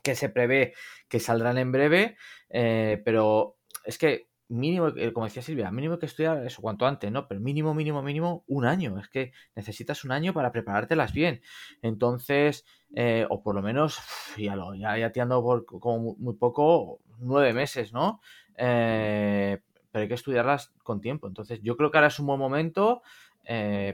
que 0.03 0.15
se 0.15 0.29
prevé 0.29 0.75
que 1.09 1.21
saldrán 1.21 1.59
en 1.59 1.73
breve, 1.73 2.17
pero 2.49 3.57
es 3.85 3.99
que 3.99 4.29
mínimo, 4.53 4.89
eh, 4.89 5.13
como 5.13 5.27
decía 5.27 5.43
Silvia, 5.43 5.71
mínimo 5.71 5.99
que 5.99 6.07
estudiar 6.07 6.45
eso 6.47 6.63
cuanto 6.63 6.87
antes, 6.87 7.11
¿no? 7.11 7.27
Pero 7.27 7.41
mínimo, 7.41 7.75
mínimo, 7.75 8.03
mínimo 8.03 8.45
un 8.47 8.67
año. 8.67 8.99
Es 8.99 9.09
que 9.09 9.33
necesitas 9.57 10.05
un 10.05 10.13
año 10.13 10.33
para 10.33 10.53
preparártelas 10.53 11.13
bien. 11.13 11.41
Entonces, 11.81 12.65
eh, 12.95 13.27
o 13.31 13.43
por 13.43 13.55
lo 13.55 13.63
menos, 13.63 13.99
ya, 14.37 14.55
lo, 14.55 14.75
ya, 14.75 14.97
ya 14.99 15.11
te 15.11 15.21
ando 15.21 15.43
por 15.43 15.65
como 15.65 16.15
muy 16.17 16.35
poco, 16.35 17.01
nueve 17.19 17.53
meses, 17.53 17.93
¿no? 17.93 18.21
Eh, 18.57 19.59
pero 19.91 20.03
hay 20.03 20.09
que 20.09 20.15
estudiarlas 20.15 20.73
con 20.83 21.01
tiempo. 21.01 21.27
Entonces, 21.27 21.61
yo 21.63 21.77
creo 21.77 21.91
que 21.91 21.99
ahora 21.99 22.09
es 22.09 22.19
un 22.19 22.27
buen 22.27 22.39
momento 22.39 23.03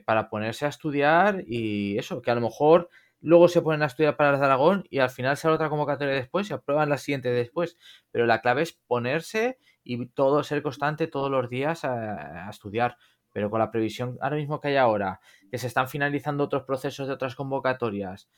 para 0.05 0.29
ponerse 0.29 0.67
a 0.67 0.69
estudiar 0.69 1.43
y 1.47 1.97
eso, 1.97 2.21
que 2.21 2.31
a 2.31 2.35
lo 2.35 2.43
mejor 2.43 2.91
luego 3.21 3.49
se 3.49 3.63
ponen 3.63 3.83
a 3.83 3.87
estudiar 3.87 4.17
para 4.17 4.37
el 4.37 4.43
Aragón 4.43 4.85
y 4.91 4.99
al 4.99 5.11
final 5.11 5.37
sale 5.37 5.55
otra 5.55 5.69
convocatoria 5.69 6.15
después 6.15 6.51
y 6.51 6.53
aprueban 6.53 6.89
la 6.89 6.99
siguiente 6.99 7.31
después. 7.31 7.77
Pero 8.11 8.27
la 8.27 8.41
clave 8.41 8.63
es 8.63 8.73
ponerse 8.87 9.59
y 9.85 10.07
todo 10.09 10.43
ser 10.43 10.63
constante 10.63 11.07
todos 11.07 11.31
los 11.31 11.49
días 11.49 11.85
a, 11.85 12.49
estudiar. 12.51 12.97
Pero 13.33 13.51
con 13.51 13.61
la 13.61 13.71
previsión 13.71 14.19
ahora 14.21 14.37
mismo 14.37 14.61
que 14.61 14.69
hay 14.69 14.77
ahora, 14.77 15.21
que 15.51 15.59
se 15.59 15.67
están 15.67 15.89
finalizando 15.89 16.45
otros 16.45 16.65
procesos 16.65 17.09
de 17.09 17.15
otras 17.15 17.35
convocatorias, 17.35 18.29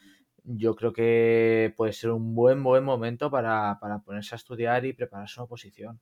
yo 0.45 0.75
creo 0.75 0.93
que 0.93 1.73
puede 1.77 1.93
ser 1.93 2.11
un 2.11 2.35
buen, 2.35 2.62
buen 2.62 2.85
momento 2.85 3.31
para, 3.31 3.79
para 3.81 4.01
ponerse 4.01 4.35
a 4.35 4.37
estudiar 4.37 4.85
y 4.85 4.93
prepararse 4.93 5.40
una 5.40 5.45
oposición. 5.45 6.01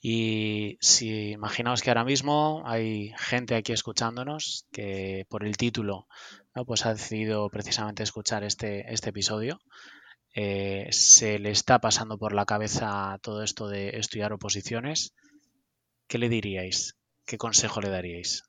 Y 0.00 0.78
si 0.80 1.32
imaginaos 1.32 1.82
que 1.82 1.90
ahora 1.90 2.04
mismo 2.04 2.62
hay 2.64 3.12
gente 3.18 3.56
aquí 3.56 3.72
escuchándonos 3.72 4.66
que 4.70 5.26
por 5.28 5.44
el 5.44 5.56
título 5.56 6.06
pues 6.64 6.86
ha 6.86 6.94
decidido 6.94 7.48
precisamente 7.48 8.02
escuchar 8.02 8.44
este, 8.44 8.92
este 8.92 9.10
episodio, 9.10 9.60
eh, 10.34 10.88
se 10.90 11.38
le 11.38 11.50
está 11.50 11.80
pasando 11.80 12.18
por 12.18 12.32
la 12.32 12.44
cabeza 12.44 13.18
todo 13.22 13.42
esto 13.42 13.68
de 13.68 13.98
estudiar 13.98 14.32
oposiciones, 14.32 15.14
¿qué 16.06 16.18
le 16.18 16.28
diríais? 16.28 16.96
¿Qué 17.26 17.38
consejo 17.38 17.80
le 17.80 17.90
daríais? 17.90 18.44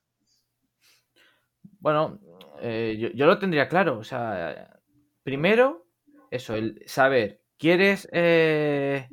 Bueno, 1.78 2.18
eh, 2.60 3.12
yo, 3.14 3.26
lo 3.26 3.38
tendría 3.38 3.68
claro. 3.68 3.98
O 3.98 4.04
sea, 4.04 4.80
primero, 5.22 5.86
eso, 6.30 6.54
el 6.54 6.82
saber, 6.86 7.42
¿quieres 7.58 8.08
eh, 8.12 9.08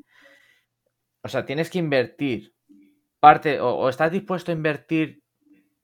o 1.27 1.29
sea, 1.29 1.45
tienes 1.45 1.69
que 1.69 1.79
invertir 1.79 2.53
parte, 3.19 3.59
o, 3.59 3.89
estás 3.89 4.13
dispuesto 4.13 4.51
a 4.51 4.55
invertir 4.55 5.23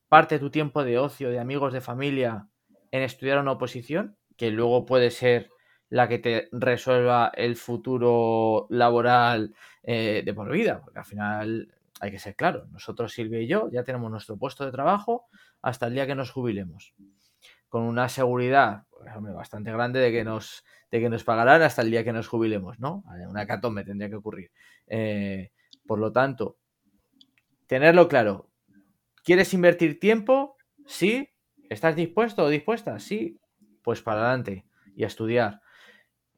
parte 0.08 0.36
de 0.36 0.40
tu 0.40 0.50
tiempo 0.50 0.86
de 0.86 0.98
ocio, 0.98 1.30
de 1.30 1.40
amigos, 1.40 1.74
de 1.74 1.82
familia, 1.82 2.48
en 2.94 3.02
estudiar 3.02 3.40
una 3.40 3.54
oposición, 3.54 4.16
que 4.38 4.52
luego 4.52 4.86
puede 4.86 5.10
ser 5.10 5.50
la 5.90 6.08
que 6.08 6.20
te 6.20 6.48
resuelva 6.52 7.32
el 7.34 7.56
futuro 7.56 8.68
laboral 8.70 9.56
eh, 9.82 10.22
de 10.24 10.34
por 10.36 10.52
vida, 10.52 10.80
porque 10.80 11.00
al 11.00 11.06
final 11.06 11.74
hay 12.00 12.12
que 12.12 12.20
ser 12.20 12.36
claro, 12.36 12.68
nosotros 12.72 13.12
Silvia 13.12 13.42
y 13.42 13.48
yo 13.48 13.68
ya 13.72 13.84
tenemos 13.84 14.12
nuestro 14.12 14.38
puesto 14.38 14.64
de 14.64 14.72
trabajo 14.72 15.26
hasta 15.64 15.88
el 15.88 15.96
día 15.96 16.06
que 16.06 16.14
nos 16.14 16.30
jubilemos, 16.30 16.94
con 17.68 17.82
una 17.82 18.10
seguridad 18.10 18.84
pues, 18.92 19.34
bastante 19.34 19.72
grande 19.72 20.00
de 20.00 20.12
que 20.12 20.24
nos 20.24 20.64
de 20.92 21.00
que 21.00 21.10
nos 21.10 21.24
pagarán 21.24 21.64
hasta 21.64 21.82
el 21.82 21.90
día 21.90 22.04
que 22.04 22.14
nos 22.14 22.28
jubilemos, 22.28 22.80
¿no? 22.80 23.04
Una 23.28 23.48
catombe 23.48 23.84
tendría 23.84 24.10
que 24.10 24.18
ocurrir. 24.18 24.52
Eh, 24.86 25.50
por 25.88 25.98
lo 25.98 26.12
tanto, 26.12 26.58
tenerlo 27.66 28.08
claro. 28.08 28.52
¿Quieres 29.24 29.52
invertir 29.56 30.00
tiempo? 30.00 30.58
Sí. 30.86 31.33
¿Estás 31.70 31.96
dispuesto 31.96 32.44
o 32.44 32.50
dispuesta? 32.50 33.00
Sí. 33.00 33.40
Pues 33.82 34.02
para 34.02 34.22
adelante 34.22 34.66
y 34.96 35.04
a 35.04 35.08
estudiar. 35.08 35.62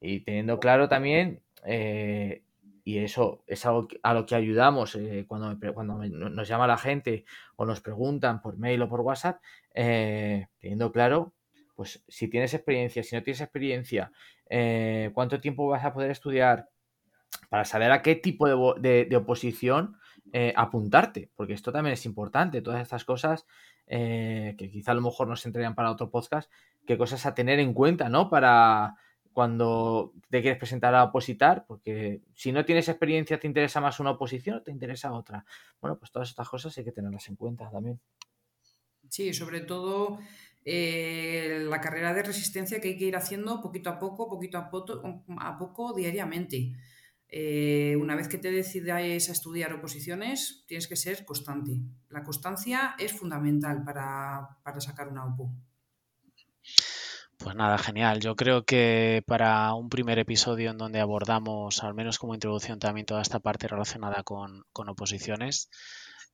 Y 0.01 0.21
teniendo 0.21 0.59
claro 0.59 0.87
también, 0.89 1.43
eh, 1.65 2.43
y 2.83 2.99
eso 2.99 3.43
es 3.47 3.65
algo 3.65 3.87
a 4.03 4.13
lo 4.13 4.25
que 4.25 4.35
ayudamos 4.35 4.95
eh, 4.95 5.25
cuando, 5.27 5.57
cuando 5.73 5.95
nos 6.05 6.47
llama 6.47 6.67
la 6.67 6.77
gente 6.77 7.25
o 7.55 7.65
nos 7.65 7.81
preguntan 7.81 8.41
por 8.41 8.57
mail 8.57 8.81
o 8.81 8.89
por 8.89 9.01
WhatsApp, 9.01 9.41
teniendo 9.73 10.91
claro 10.91 11.33
pues 11.75 12.03
si 12.07 12.27
tienes 12.29 12.53
experiencia, 12.53 13.03
si 13.03 13.15
no 13.15 13.23
tienes 13.23 13.41
experiencia, 13.41 14.11
eh, 14.49 15.11
cuánto 15.13 15.39
tiempo 15.39 15.67
vas 15.67 15.83
a 15.83 15.93
poder 15.93 16.11
estudiar 16.11 16.69
para 17.49 17.65
saber 17.65 17.91
a 17.91 18.01
qué 18.01 18.15
tipo 18.15 18.47
de, 18.75 19.15
oposición 19.15 19.97
eh, 20.37 20.51
apuntarte, 20.57 21.29
porque 21.33 21.53
esto 21.53 21.71
también 21.71 21.93
es 21.93 22.05
importante, 22.05 22.61
todas 22.61 22.81
estas 22.81 23.05
cosas 23.05 23.45
eh, 23.87 24.53
que 24.57 24.69
quizá 24.69 24.91
a 24.91 24.95
lo 24.95 24.99
mejor 24.99 25.29
nos 25.29 25.45
entrarían 25.45 25.75
para 25.75 25.89
otro 25.89 26.09
podcast, 26.09 26.51
qué 26.85 26.97
cosas 26.97 27.25
a 27.25 27.33
tener 27.33 27.57
en 27.59 27.73
cuenta, 27.73 28.09
¿no? 28.09 28.29
Para 28.29 28.97
cuando 29.31 30.11
te 30.29 30.41
quieres 30.41 30.59
presentar 30.59 30.93
a 30.93 31.05
opositar, 31.05 31.65
porque 31.65 32.19
si 32.33 32.51
no 32.51 32.65
tienes 32.65 32.89
experiencia 32.89 33.39
te 33.39 33.47
interesa 33.47 33.79
más 33.79 34.01
una 34.01 34.11
oposición 34.11 34.57
o 34.57 34.61
te 34.61 34.71
interesa 34.71 35.13
otra. 35.13 35.45
Bueno, 35.79 35.97
pues 35.97 36.11
todas 36.11 36.27
estas 36.27 36.49
cosas 36.49 36.77
hay 36.77 36.83
que 36.83 36.91
tenerlas 36.91 37.29
en 37.29 37.37
cuenta 37.37 37.71
también. 37.71 38.01
Sí, 39.07 39.33
sobre 39.33 39.61
todo 39.61 40.19
eh, 40.65 41.65
la 41.69 41.79
carrera 41.79 42.13
de 42.13 42.23
resistencia 42.23 42.81
que 42.81 42.89
hay 42.89 42.97
que 42.97 43.05
ir 43.05 43.15
haciendo 43.15 43.61
poquito 43.61 43.89
a 43.89 43.99
poco, 43.99 44.27
poquito 44.27 44.57
a 44.57 44.69
poco, 44.69 45.23
a 45.37 45.57
poco 45.57 45.93
diariamente. 45.93 46.73
Eh, 47.29 47.97
una 47.99 48.15
vez 48.15 48.27
que 48.27 48.37
te 48.37 48.51
decidáis 48.51 49.29
a 49.29 49.31
estudiar 49.31 49.73
oposiciones, 49.73 50.63
tienes 50.67 50.87
que 50.87 50.95
ser 50.95 51.25
constante. 51.25 51.79
La 52.09 52.23
constancia 52.23 52.95
es 52.97 53.11
fundamental 53.11 53.83
para, 53.83 54.57
para 54.63 54.79
sacar 54.79 55.07
una 55.09 55.25
OPO. 55.25 55.51
Pues 57.37 57.55
nada, 57.55 57.77
genial. 57.77 58.21
Yo 58.21 58.35
creo 58.35 58.63
que 58.63 59.23
para 59.27 59.73
un 59.73 59.89
primer 59.89 60.19
episodio 60.19 60.71
en 60.71 60.77
donde 60.77 60.99
abordamos, 60.99 61.83
al 61.83 61.93
menos 61.93 62.17
como 62.17 62.33
introducción, 62.33 62.79
también 62.79 63.05
toda 63.05 63.21
esta 63.21 63.39
parte 63.39 63.67
relacionada 63.67 64.23
con, 64.23 64.63
oposiciones, 64.73 65.69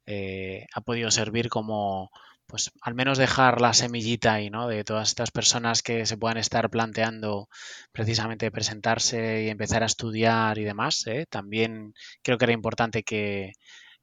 eh, 0.05 0.67
ha 0.73 0.81
podido 0.81 1.09
servir 1.11 1.49
como, 1.49 2.11
pues 2.51 2.71
al 2.81 2.95
menos 2.95 3.17
dejar 3.17 3.61
la 3.61 3.73
semillita 3.73 4.33
ahí, 4.33 4.49
¿no? 4.49 4.67
De 4.67 4.83
todas 4.83 5.07
estas 5.07 5.31
personas 5.31 5.81
que 5.81 6.05
se 6.05 6.17
puedan 6.17 6.37
estar 6.37 6.69
planteando 6.69 7.47
precisamente 7.93 8.51
presentarse 8.51 9.43
y 9.45 9.49
empezar 9.49 9.83
a 9.83 9.85
estudiar 9.85 10.57
y 10.57 10.65
demás. 10.65 11.07
¿eh? 11.07 11.25
También 11.29 11.93
creo 12.21 12.37
que 12.37 12.45
era 12.45 12.53
importante 12.53 13.03
que, 13.03 13.53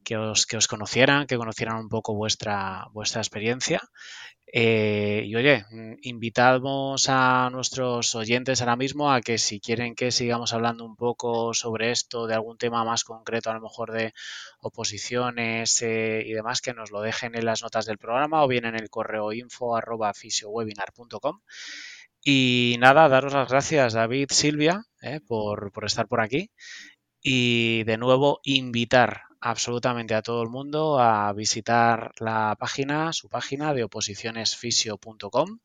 que 0.05 0.17
os, 0.17 0.47
que 0.47 0.57
os 0.57 0.69
conocieran, 0.69 1.27
que 1.27 1.37
conocieran 1.37 1.77
un 1.77 1.89
poco 1.89 2.15
vuestra, 2.15 2.87
vuestra 2.93 3.21
experiencia 3.21 3.81
eh, 4.53 5.25
y 5.27 5.37
oye, 5.37 5.65
mm, 5.71 5.95
invitamos 6.03 7.09
a 7.09 7.51
nuestros 7.51 8.15
oyentes 8.15 8.61
ahora 8.61 8.77
mismo 8.77 9.13
a 9.13 9.21
que 9.21 9.37
si 9.37 9.61
quieren 9.61 9.95
que 9.95 10.11
sigamos 10.11 10.55
hablando 10.55 10.85
un 10.87 10.97
poco 10.97 11.53
sobre 11.53 11.91
esto, 11.91 12.27
de 12.27 12.35
algún 12.35 12.57
tema 12.57 12.85
más 12.85 13.05
concreto, 13.05 13.51
a 13.51 13.55
lo 13.55 13.61
mejor 13.61 13.93
de 13.93 14.15
oposiciones 14.61 15.83
eh, 15.83 16.23
y 16.27 16.33
demás, 16.33 16.63
que 16.63 16.73
nos 16.73 16.91
lo 16.91 17.03
dejen 17.03 17.35
en 17.37 17.45
las 17.45 17.63
notas 17.63 17.85
del 17.87 17.99
programa 17.99 18.43
o 18.43 18.49
bien 18.49 18.65
en 18.65 18.75
el 18.75 18.89
correo 18.91 19.33
info 19.33 19.77
arroba 19.77 20.15
fisiowebinar.com. 20.15 21.41
Y 22.25 22.77
nada, 22.81 23.09
daros 23.09 23.33
las 23.35 23.49
gracias 23.49 23.93
David, 23.95 24.29
Silvia, 24.31 24.85
eh, 25.03 25.21
por, 25.27 25.73
por 25.73 25.85
estar 25.85 26.09
por 26.09 26.21
aquí. 26.21 26.51
Y 27.23 27.85
de 27.85 27.99
nuevo 27.99 28.41
invitar 28.45 29.28
absolutamente 29.41 30.15
a 30.15 30.23
todo 30.23 30.43
el 30.43 30.49
mundo 30.49 30.99
a 30.99 31.33
visitar 31.33 32.13
la 32.19 32.57
página, 32.59 33.13
su 33.13 33.29
página 33.29 33.73
de 33.75 33.85
oposicionesfisio.com, 33.85 35.59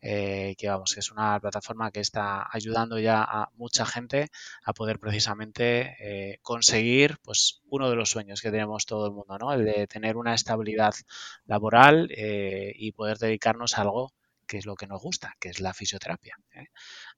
eh, 0.00 0.54
que 0.58 0.68
vamos, 0.68 0.96
es 0.96 1.10
una 1.10 1.40
plataforma 1.40 1.90
que 1.90 2.00
está 2.00 2.46
ayudando 2.52 2.98
ya 2.98 3.22
a 3.22 3.50
mucha 3.56 3.86
gente 3.86 4.28
a 4.64 4.72
poder 4.74 4.98
precisamente 4.98 5.96
eh, 6.00 6.38
conseguir 6.42 7.18
pues 7.22 7.62
uno 7.68 7.88
de 7.88 7.96
los 7.96 8.10
sueños 8.10 8.42
que 8.42 8.50
tenemos 8.50 8.86
todo 8.86 9.06
el 9.06 9.12
mundo, 9.12 9.38
¿no? 9.38 9.52
El 9.52 9.64
de 9.64 9.86
tener 9.86 10.16
una 10.16 10.34
estabilidad 10.34 10.94
laboral 11.46 12.10
eh, 12.16 12.72
y 12.76 12.92
poder 12.92 13.18
dedicarnos 13.18 13.78
a 13.78 13.82
algo 13.82 14.12
que 14.46 14.58
es 14.58 14.66
lo 14.66 14.74
que 14.76 14.86
nos 14.86 15.00
gusta, 15.00 15.36
que 15.40 15.48
es 15.48 15.60
la 15.60 15.72
fisioterapia. 15.72 16.36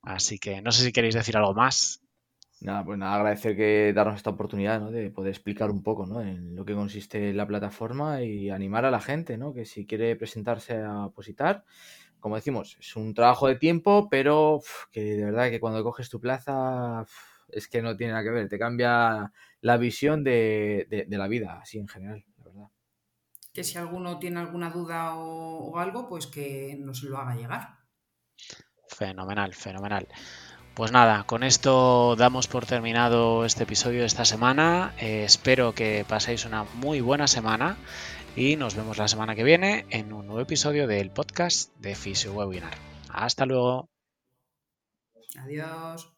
Así 0.03 0.39
que 0.39 0.63
no 0.63 0.71
sé 0.71 0.85
si 0.85 0.93
queréis 0.93 1.15
decir 1.15 1.37
algo 1.37 1.55
más. 1.55 2.01
Nada, 2.63 2.85
pues 2.85 2.99
nada, 2.99 3.17
agradecer 3.17 3.55
que 3.55 3.93
darnos 3.95 4.17
esta 4.17 4.31
oportunidad, 4.31 4.81
¿no? 4.81 4.91
De 4.91 5.11
poder 5.11 5.31
explicar 5.31 5.71
un 5.71 5.83
poco, 5.83 6.07
¿no? 6.07 6.23
En 6.23 6.57
lo 6.57 6.65
que 6.65 6.75
consiste 6.75 7.35
la 7.35 7.47
plataforma 7.47 8.23
y 8.23 8.49
animar 8.49 8.87
a 8.87 8.91
la 8.91 9.01
gente, 9.01 9.37
¿no? 9.37 9.53
Que 9.53 9.67
si 9.67 9.87
quiere 9.87 10.17
presentarse 10.17 10.79
a 10.83 11.05
opositar, 11.07 11.65
como 12.19 12.37
decimos, 12.37 12.79
es 12.81 12.97
un 12.97 13.13
trabajo 13.13 13.47
de 13.47 13.57
tiempo, 13.57 14.09
pero 14.11 14.61
que 14.91 15.03
de 15.03 15.25
verdad 15.25 15.51
que 15.51 15.61
cuando 15.61 15.85
coges 15.85 16.09
tu 16.09 16.19
plaza 16.19 17.05
es 17.49 17.69
que 17.69 17.83
no 17.83 17.95
tiene 17.97 18.13
nada 18.15 18.25
que 18.25 18.31
ver, 18.31 18.49
te 18.49 18.59
cambia 18.59 19.33
la 19.61 19.77
visión 19.77 20.25
de, 20.25 20.87
de 20.89 21.19
la 21.19 21.29
vida, 21.29 21.61
así 21.61 21.79
en 21.79 21.89
general, 21.89 22.25
la 22.39 22.45
verdad. 22.45 22.69
Que 23.53 23.65
si 23.65 23.77
alguno 23.79 24.19
tiene 24.19 24.41
alguna 24.41 24.71
duda 24.71 25.17
o, 25.17 25.71
o 25.71 25.79
algo, 25.79 26.09
pues 26.09 26.27
que 26.27 26.77
nos 26.79 27.03
lo 27.03 27.19
haga 27.19 27.37
llegar. 27.37 27.87
Fenomenal, 28.89 29.53
fenomenal. 29.53 30.07
Pues 30.77 30.93
nada, 30.93 31.25
con 31.25 31.43
esto 31.43 32.17
damos 32.17 32.49
por 32.49 32.67
terminado 32.67 33.47
este 33.47 33.63
episodio 33.63 34.01
de 34.01 34.07
esta 34.07 34.27
semana. 34.27 34.93
Eh, 34.99 35.25
espero 35.25 35.75
que 35.75 36.05
paséis 36.07 36.45
una 36.45 36.65
muy 36.65 37.01
buena 37.01 37.27
semana 37.29 37.79
y 38.37 38.57
nos 38.57 38.75
vemos 38.75 38.99
la 38.99 39.09
semana 39.09 39.35
que 39.35 39.43
viene 39.43 39.87
en 39.89 40.13
un 40.13 40.27
nuevo 40.27 40.43
episodio 40.43 40.87
del 40.87 41.11
podcast 41.11 41.75
de 41.79 41.95
Fisio 41.95 42.35
Webinar. 42.35 42.75
Hasta 43.09 43.47
luego. 43.47 43.89
Adiós. 45.39 46.16